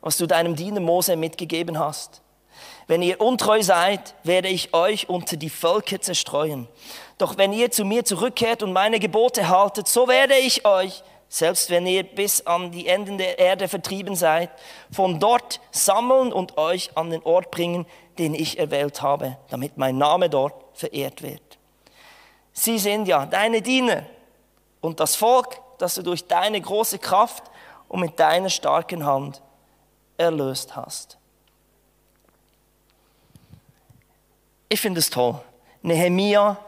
was 0.00 0.16
du 0.16 0.26
deinem 0.26 0.56
Diener 0.56 0.80
Mose 0.80 1.16
mitgegeben 1.16 1.78
hast. 1.78 2.22
Wenn 2.86 3.02
ihr 3.02 3.20
untreu 3.20 3.62
seid, 3.62 4.14
werde 4.22 4.48
ich 4.48 4.72
euch 4.72 5.08
unter 5.08 5.36
die 5.36 5.50
Völker 5.50 6.00
zerstreuen. 6.00 6.68
Doch 7.18 7.36
wenn 7.36 7.52
ihr 7.52 7.70
zu 7.70 7.84
mir 7.84 8.04
zurückkehrt 8.04 8.62
und 8.62 8.72
meine 8.72 9.00
Gebote 9.00 9.48
haltet, 9.48 9.88
so 9.88 10.08
werde 10.08 10.36
ich 10.36 10.64
euch 10.64 11.02
selbst 11.28 11.70
wenn 11.70 11.86
ihr 11.86 12.04
bis 12.04 12.46
an 12.46 12.70
die 12.70 12.86
Enden 12.86 13.18
der 13.18 13.38
Erde 13.38 13.68
vertrieben 13.68 14.14
seid, 14.14 14.50
von 14.90 15.18
dort 15.18 15.60
sammeln 15.70 16.32
und 16.32 16.56
euch 16.56 16.96
an 16.96 17.10
den 17.10 17.22
Ort 17.22 17.50
bringen, 17.50 17.86
den 18.18 18.34
ich 18.34 18.58
erwählt 18.58 19.02
habe, 19.02 19.36
damit 19.50 19.76
mein 19.76 19.98
Name 19.98 20.30
dort 20.30 20.54
verehrt 20.74 21.22
wird. 21.22 21.58
Sie 22.52 22.78
sind 22.78 23.08
ja 23.08 23.26
deine 23.26 23.60
Diener 23.60 24.04
und 24.80 25.00
das 25.00 25.16
Volk, 25.16 25.60
das 25.78 25.94
du 25.94 26.02
durch 26.02 26.26
deine 26.26 26.60
große 26.60 26.98
Kraft 26.98 27.44
und 27.88 28.00
mit 28.00 28.18
deiner 28.18 28.48
starken 28.48 29.04
Hand 29.04 29.42
erlöst 30.16 30.76
hast. 30.76 31.18
Ich 34.68 34.80
finde 34.80 35.00
es 35.00 35.10
toll. 35.10 35.40
Nehemia 35.82 36.58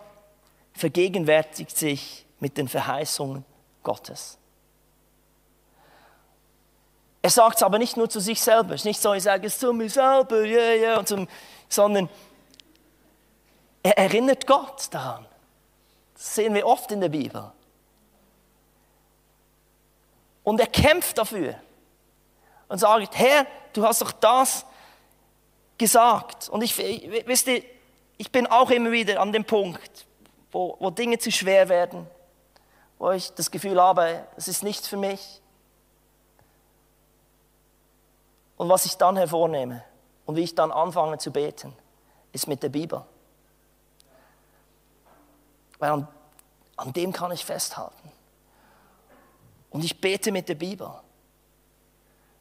vergegenwärtigt 0.72 1.76
sich 1.76 2.24
mit 2.38 2.56
den 2.56 2.68
Verheißungen 2.68 3.44
Gottes. 3.82 4.38
Er 7.20 7.30
sagt 7.30 7.56
es 7.56 7.62
aber 7.62 7.78
nicht 7.78 7.96
nur 7.96 8.08
zu 8.08 8.20
sich 8.20 8.40
selber. 8.40 8.74
Es 8.74 8.82
ist 8.82 8.84
nicht 8.84 9.00
so, 9.00 9.12
ich 9.12 9.24
sage 9.24 9.48
es 9.48 9.58
zu 9.58 9.72
mir 9.72 9.90
selber, 9.90 10.42
yeah, 10.44 10.74
yeah, 10.74 10.98
und 10.98 11.08
zum, 11.08 11.28
sondern 11.68 12.08
er 13.82 13.98
erinnert 13.98 14.46
Gott 14.46 14.87
daran. 14.92 15.26
Das 16.14 16.37
sehen 16.37 16.54
wir 16.54 16.66
oft 16.66 16.90
in 16.92 17.00
der 17.00 17.08
Bibel. 17.08 17.52
Und 20.44 20.61
er 20.61 20.66
kämpft 20.66 21.18
dafür 21.18 21.56
und 22.68 22.78
sagt, 22.78 23.16
Herr, 23.16 23.46
du 23.72 23.85
hast 23.85 24.02
doch 24.02 24.12
das 24.12 24.64
gesagt. 25.76 26.48
Und 26.48 26.62
ich, 26.62 26.76
wisst 27.26 27.46
ihr, 27.46 27.62
ich 28.16 28.31
bin 28.31 28.46
auch 28.46 28.70
immer 28.70 28.90
wieder 28.92 29.20
an 29.20 29.33
dem 29.33 29.44
Punkt, 29.44 30.07
wo, 30.50 30.76
wo 30.78 30.90
Dinge 30.90 31.18
zu 31.18 31.31
schwer 31.31 31.68
werden, 31.68 32.07
wo 32.98 33.11
ich 33.12 33.33
das 33.33 33.50
Gefühl 33.50 33.81
habe, 33.81 34.26
es 34.37 34.48
ist 34.48 34.62
nichts 34.62 34.88
für 34.88 34.96
mich. 34.96 35.40
Und 38.57 38.68
was 38.68 38.85
ich 38.85 38.96
dann 38.96 39.16
hervornehme 39.16 39.85
und 40.26 40.37
wie 40.37 40.42
ich 40.42 40.54
dann 40.54 40.72
anfange 40.72 41.18
zu 41.18 41.31
beten, 41.31 41.72
ist 42.33 42.48
mit 42.48 42.62
der 42.62 42.68
Bibel. 42.68 43.04
Weil 45.78 45.90
an, 45.90 46.09
an 46.76 46.92
dem 46.92 47.12
kann 47.12 47.31
ich 47.31 47.44
festhalten. 47.44 48.11
Und 49.70 49.85
ich 49.85 50.00
bete 50.00 50.33
mit 50.33 50.48
der 50.48 50.57
Bibel. 50.57 50.90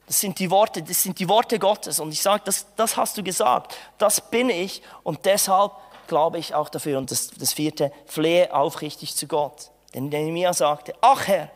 Das 0.07 0.21
sind 0.21 0.39
die 0.39 0.49
Worte, 0.49 0.81
das 0.81 1.03
sind 1.03 1.19
die 1.19 1.27
Worte 1.27 1.59
Gottes. 1.59 1.99
Und 1.99 2.11
ich 2.11 2.21
sage, 2.21 2.41
das, 2.45 2.65
das 2.75 2.97
hast 2.97 3.17
du 3.17 3.23
gesagt, 3.23 3.75
das 3.97 4.21
bin 4.21 4.49
ich. 4.49 4.81
Und 5.03 5.25
deshalb 5.25 5.73
glaube 6.07 6.39
ich 6.39 6.55
auch 6.55 6.69
dafür. 6.69 6.97
Und 6.97 7.11
das, 7.11 7.29
das 7.29 7.53
vierte, 7.53 7.91
flehe 8.05 8.53
aufrichtig 8.53 9.15
zu 9.15 9.27
Gott. 9.27 9.69
Denn 9.93 10.09
Nehemiah 10.09 10.53
sagte, 10.53 10.93
ach 11.01 11.27
Herr, 11.27 11.49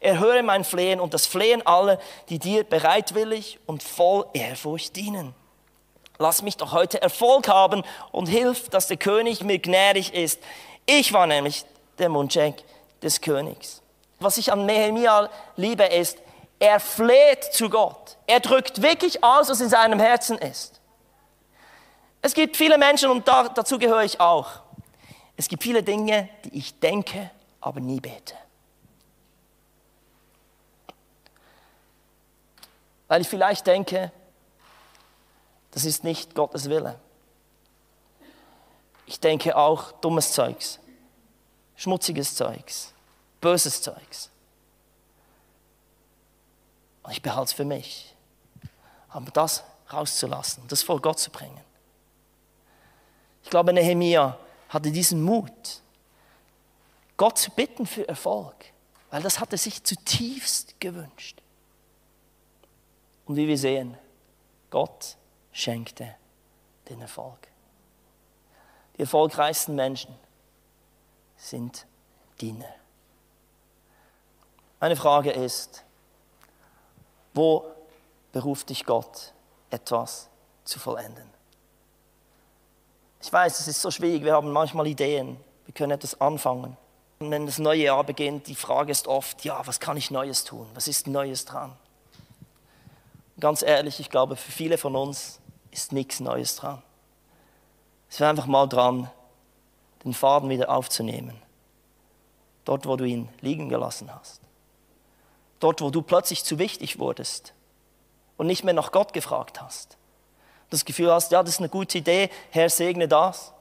erhöre 0.00 0.42
mein 0.42 0.64
Flehen 0.64 1.00
und 1.00 1.14
das 1.14 1.26
Flehen 1.26 1.66
aller, 1.66 1.98
die 2.28 2.38
dir 2.38 2.64
bereitwillig 2.64 3.58
und 3.66 3.82
voll 3.82 4.26
Ehrfurcht 4.32 4.96
dienen. 4.96 5.34
Lass 6.18 6.42
mich 6.42 6.56
doch 6.56 6.72
heute 6.72 7.00
Erfolg 7.00 7.48
haben 7.48 7.84
und 8.10 8.26
hilf, 8.26 8.68
dass 8.70 8.88
der 8.88 8.96
König 8.96 9.42
mir 9.42 9.58
gnädig 9.58 10.12
ist. 10.14 10.40
Ich 10.86 11.12
war 11.12 11.26
nämlich 11.26 11.64
der 11.98 12.08
Mundschenk 12.08 12.56
des 13.02 13.20
Königs. 13.20 13.82
Was 14.18 14.36
ich 14.38 14.52
an 14.52 14.66
Nehemiah 14.66 15.30
liebe, 15.56 15.84
ist, 15.84 16.18
er 16.58 16.80
fleht 16.80 17.44
zu 17.44 17.70
Gott. 17.70 18.16
Er 18.26 18.40
drückt 18.40 18.82
wirklich 18.82 19.22
aus, 19.22 19.48
was 19.48 19.60
in 19.60 19.68
seinem 19.68 20.00
Herzen 20.00 20.38
ist. 20.38 20.80
Es 22.20 22.34
gibt 22.34 22.56
viele 22.56 22.78
Menschen, 22.78 23.10
und 23.10 23.28
dazu 23.28 23.78
gehöre 23.78 24.02
ich 24.02 24.20
auch, 24.20 24.60
es 25.36 25.48
gibt 25.48 25.62
viele 25.62 25.84
Dinge, 25.84 26.28
die 26.44 26.58
ich 26.58 26.80
denke, 26.80 27.30
aber 27.60 27.80
nie 27.80 28.00
bete. 28.00 28.34
Weil 33.06 33.20
ich 33.20 33.28
vielleicht 33.28 33.66
denke, 33.66 34.10
das 35.70 35.84
ist 35.84 36.02
nicht 36.02 36.34
Gottes 36.34 36.68
Wille. 36.68 36.98
Ich 39.06 39.20
denke 39.20 39.56
auch 39.56 39.92
dummes 39.92 40.32
Zeugs, 40.32 40.80
schmutziges 41.76 42.34
Zeugs, 42.34 42.92
böses 43.40 43.80
Zeugs. 43.80 44.30
Und 47.08 47.12
ich 47.12 47.22
behalte 47.22 47.44
es 47.44 47.52
für 47.54 47.64
mich. 47.64 48.14
Aber 49.08 49.30
das 49.30 49.64
rauszulassen, 49.90 50.64
das 50.68 50.82
vor 50.82 51.00
Gott 51.00 51.18
zu 51.18 51.30
bringen. 51.30 51.64
Ich 53.42 53.48
glaube, 53.48 53.72
Nehemia 53.72 54.38
hatte 54.68 54.90
diesen 54.90 55.22
Mut, 55.22 55.80
Gott 57.16 57.38
zu 57.38 57.50
bitten 57.52 57.86
für 57.86 58.06
Erfolg, 58.06 58.56
weil 59.08 59.22
das 59.22 59.40
hat 59.40 59.52
er 59.52 59.56
sich 59.56 59.82
zutiefst 59.82 60.78
gewünscht. 60.80 61.40
Und 63.24 63.36
wie 63.36 63.48
wir 63.48 63.56
sehen, 63.56 63.96
Gott 64.68 65.16
schenkte 65.50 66.14
den 66.90 67.00
Erfolg. 67.00 67.48
Die 68.98 69.00
erfolgreichsten 69.00 69.74
Menschen 69.74 70.14
sind 71.38 71.86
Diener. 72.38 72.74
Meine 74.78 74.94
Frage 74.94 75.30
ist, 75.30 75.86
wo 77.34 77.64
beruft 78.32 78.70
dich 78.70 78.84
Gott, 78.84 79.32
etwas 79.70 80.28
zu 80.64 80.78
vollenden? 80.78 81.28
Ich 83.20 83.32
weiß, 83.32 83.60
es 83.60 83.68
ist 83.68 83.82
so 83.82 83.90
schwierig, 83.90 84.24
wir 84.24 84.34
haben 84.34 84.52
manchmal 84.52 84.86
Ideen, 84.86 85.38
wir 85.64 85.74
können 85.74 85.92
etwas 85.92 86.20
anfangen. 86.20 86.76
Und 87.18 87.30
wenn 87.30 87.46
das 87.46 87.58
neue 87.58 87.82
Jahr 87.82 88.04
beginnt, 88.04 88.46
die 88.46 88.54
Frage 88.54 88.92
ist 88.92 89.08
oft, 89.08 89.44
ja, 89.44 89.66
was 89.66 89.80
kann 89.80 89.96
ich 89.96 90.10
Neues 90.10 90.44
tun? 90.44 90.68
Was 90.74 90.86
ist 90.86 91.06
Neues 91.08 91.44
dran? 91.44 91.76
ganz 93.40 93.62
ehrlich, 93.62 94.00
ich 94.00 94.10
glaube, 94.10 94.36
für 94.36 94.52
viele 94.52 94.78
von 94.78 94.96
uns 94.96 95.40
ist 95.70 95.92
nichts 95.92 96.20
Neues 96.20 96.56
dran. 96.56 96.82
Es 98.10 98.20
wäre 98.20 98.30
einfach 98.30 98.46
mal 98.46 98.66
dran, 98.66 99.10
den 100.04 100.14
Faden 100.14 100.48
wieder 100.48 100.70
aufzunehmen. 100.70 101.40
Dort, 102.64 102.86
wo 102.86 102.96
du 102.96 103.04
ihn 103.04 103.28
liegen 103.40 103.68
gelassen 103.68 104.12
hast. 104.14 104.40
Dort, 105.60 105.80
wo 105.80 105.90
du 105.90 106.02
plötzlich 106.02 106.44
zu 106.44 106.58
wichtig 106.58 106.98
wurdest 106.98 107.52
und 108.36 108.46
nicht 108.46 108.64
mehr 108.64 108.74
nach 108.74 108.92
Gott 108.92 109.12
gefragt 109.12 109.60
hast. 109.60 109.96
Das 110.70 110.84
Gefühl 110.84 111.10
hast, 111.10 111.32
ja, 111.32 111.42
das 111.42 111.54
ist 111.54 111.60
eine 111.60 111.68
gute 111.68 111.98
Idee, 111.98 112.30
Herr, 112.50 112.70
segne 112.70 113.08
das. 113.08 113.52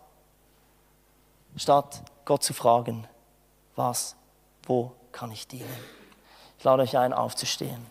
Statt 1.55 2.03
Gott 2.25 2.43
zu 2.43 2.53
fragen, 2.53 3.07
was, 3.75 4.15
wo 4.63 4.91
kann 5.12 5.31
ich 5.31 5.47
dienen? 5.47 5.73
Ich 6.57 6.63
lade 6.63 6.83
euch 6.83 6.97
ein, 6.97 7.13
aufzustehen. 7.13 7.86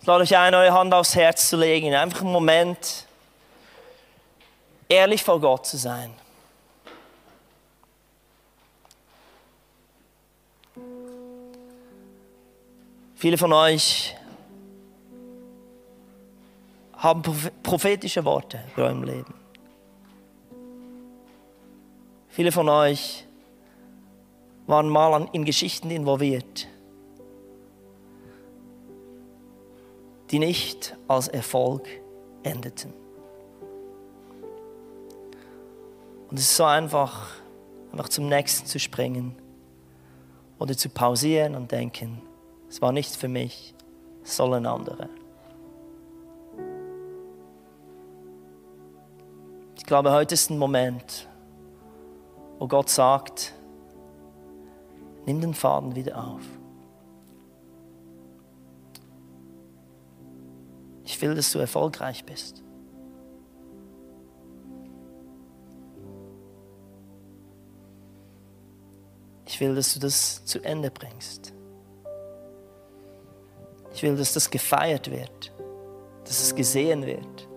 Ich 0.00 0.06
lade 0.06 0.22
euch 0.22 0.36
ein, 0.36 0.54
eure 0.54 0.72
Hand 0.74 0.92
aufs 0.92 1.14
Herz 1.14 1.48
zu 1.48 1.56
legen, 1.56 1.94
einfach 1.94 2.20
einen 2.20 2.32
Moment 2.32 3.06
ehrlich 4.88 5.22
vor 5.22 5.40
Gott 5.40 5.66
zu 5.66 5.76
sein. 5.76 6.14
Viele 13.14 13.38
von 13.38 13.52
euch 13.52 14.14
haben 16.92 17.22
prophetische 17.62 18.24
Worte 18.24 18.64
über 18.74 18.84
eurem 18.86 19.02
Leben. 19.02 19.34
Viele 22.28 22.50
von 22.50 22.68
euch 22.68 23.26
waren 24.66 24.88
mal 24.88 25.28
in 25.32 25.44
Geschichten 25.44 25.90
involviert, 25.90 26.66
die 30.30 30.38
nicht 30.38 30.96
als 31.06 31.28
Erfolg 31.28 31.86
endeten. 32.42 33.03
Und 36.34 36.40
es 36.40 36.46
ist 36.46 36.56
so 36.56 36.64
einfach, 36.64 37.28
einfach 37.92 38.08
zum 38.08 38.28
nächsten 38.28 38.66
zu 38.66 38.80
springen 38.80 39.36
oder 40.58 40.76
zu 40.76 40.88
pausieren 40.88 41.54
und 41.54 41.70
denken, 41.70 42.20
es 42.68 42.82
war 42.82 42.90
nichts 42.90 43.14
für 43.14 43.28
mich, 43.28 43.72
es 44.24 44.34
sollen 44.34 44.66
andere. 44.66 45.08
Ich 49.76 49.84
glaube, 49.86 50.10
heute 50.10 50.34
ist 50.34 50.50
ein 50.50 50.58
Moment, 50.58 51.28
wo 52.58 52.66
Gott 52.66 52.90
sagt, 52.90 53.54
nimm 55.26 55.40
den 55.40 55.54
Faden 55.54 55.94
wieder 55.94 56.18
auf. 56.18 56.42
Ich 61.04 61.22
will, 61.22 61.36
dass 61.36 61.52
du 61.52 61.60
erfolgreich 61.60 62.24
bist. 62.24 62.64
Ich 69.54 69.60
will, 69.60 69.76
dass 69.76 69.94
du 69.94 70.00
das 70.00 70.44
zu 70.44 70.60
Ende 70.64 70.90
bringst. 70.90 71.52
Ich 73.94 74.02
will, 74.02 74.16
dass 74.16 74.32
das 74.34 74.50
gefeiert 74.50 75.08
wird, 75.08 75.52
dass 76.24 76.42
es 76.42 76.56
gesehen 76.56 77.06
wird. 77.06 77.48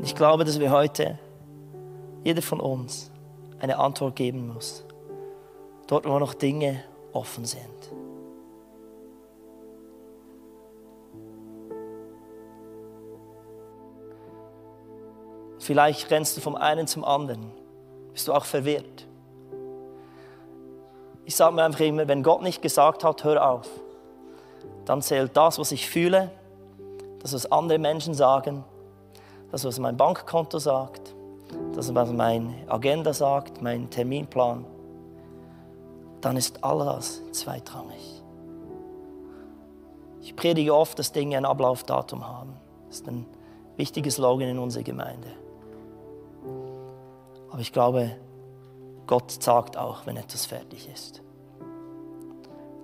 Ich 0.00 0.14
glaube, 0.14 0.44
dass 0.44 0.60
wir 0.60 0.70
heute, 0.70 1.18
jeder 2.22 2.42
von 2.42 2.60
uns, 2.60 3.10
eine 3.58 3.78
Antwort 3.78 4.14
geben 4.14 4.52
muss. 4.52 4.84
Dort, 5.86 6.06
wo 6.06 6.18
noch 6.18 6.34
Dinge 6.34 6.84
offen 7.14 7.46
sind. 7.46 7.95
Vielleicht 15.66 16.12
rennst 16.12 16.36
du 16.36 16.40
vom 16.40 16.54
einen 16.54 16.86
zum 16.86 17.04
anderen. 17.04 17.50
Bist 18.12 18.28
du 18.28 18.32
auch 18.32 18.44
verwirrt. 18.44 19.04
Ich 21.24 21.34
sage 21.34 21.56
mir 21.56 21.64
einfach 21.64 21.80
immer, 21.80 22.06
wenn 22.06 22.22
Gott 22.22 22.40
nicht 22.42 22.62
gesagt 22.62 23.02
hat, 23.02 23.24
hör 23.24 23.50
auf, 23.50 23.68
dann 24.84 25.02
zählt 25.02 25.36
das, 25.36 25.58
was 25.58 25.72
ich 25.72 25.90
fühle, 25.90 26.30
das, 27.18 27.34
was 27.34 27.50
andere 27.50 27.80
Menschen 27.80 28.14
sagen, 28.14 28.62
das, 29.50 29.64
was 29.64 29.80
mein 29.80 29.96
Bankkonto 29.96 30.60
sagt, 30.60 31.16
das, 31.74 31.92
was 31.92 32.12
meine 32.12 32.54
Agenda 32.68 33.12
sagt, 33.12 33.60
mein 33.60 33.90
Terminplan. 33.90 34.64
Dann 36.20 36.36
ist 36.36 36.62
alles 36.62 37.22
zweitrangig. 37.32 38.22
Ich 40.20 40.36
predige 40.36 40.72
oft, 40.76 40.96
dass 41.00 41.10
Dinge 41.10 41.36
ein 41.36 41.44
Ablaufdatum 41.44 42.24
haben. 42.24 42.52
Das 42.86 42.98
ist 42.98 43.08
ein 43.08 43.26
wichtiges 43.76 44.14
Slogan 44.14 44.48
in 44.48 44.60
unserer 44.60 44.84
Gemeinde. 44.84 45.45
Aber 47.56 47.62
ich 47.62 47.72
glaube, 47.72 48.14
Gott 49.06 49.42
sagt 49.42 49.78
auch, 49.78 50.04
wenn 50.04 50.18
etwas 50.18 50.44
fertig 50.44 50.90
ist. 50.92 51.22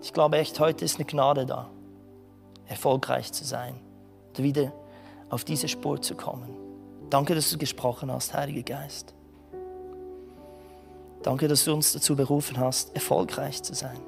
Ich 0.00 0.14
glaube 0.14 0.38
echt, 0.38 0.58
heute 0.61 0.87
ist 0.87 0.96
eine 0.96 1.04
Gnade 1.04 1.44
da, 1.44 1.70
erfolgreich 2.64 3.30
zu 3.35 3.44
sein 3.44 3.78
und 4.28 4.42
wieder 4.42 4.72
auf 5.28 5.44
diese 5.44 5.68
Spur 5.68 6.00
zu 6.00 6.14
kommen. 6.14 6.56
Danke, 7.11 7.35
dass 7.35 7.50
du 7.50 7.58
gesprochen 7.58 8.11
hast, 8.11 8.32
Heiliger 8.32 8.62
Geist. 8.62 9.12
Danke, 11.22 11.48
dass 11.48 11.66
du 11.66 11.74
uns 11.74 11.92
dazu 11.92 12.16
berufen 12.16 12.56
hast, 12.56 12.94
erfolgreich 12.94 13.62
zu 13.62 13.74
sein. 13.74 14.00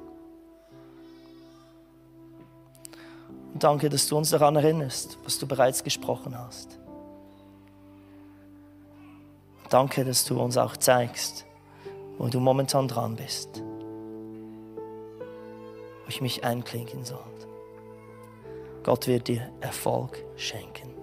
Und 3.53 3.63
danke, 3.63 3.87
dass 3.89 4.07
du 4.07 4.17
uns 4.17 4.31
daran 4.31 4.55
erinnerst, 4.55 5.19
was 5.23 5.37
du 5.37 5.45
bereits 5.45 5.83
gesprochen 5.83 6.35
hast. 6.35 6.79
Danke, 9.69 10.05
dass 10.05 10.25
du 10.25 10.39
uns 10.39 10.57
auch 10.57 10.77
zeigst, 10.77 11.45
wo 12.17 12.27
du 12.27 12.39
momentan 12.39 12.87
dran 12.87 13.15
bist, 13.15 13.61
wo 16.03 16.09
ich 16.09 16.21
mich 16.21 16.43
einklinken 16.43 17.03
soll. 17.03 17.19
Gott 18.85 19.07
wird 19.07 19.27
dir 19.27 19.49
Erfolg 19.61 20.23
schenken. 20.35 20.93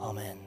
Amen. 0.00 0.41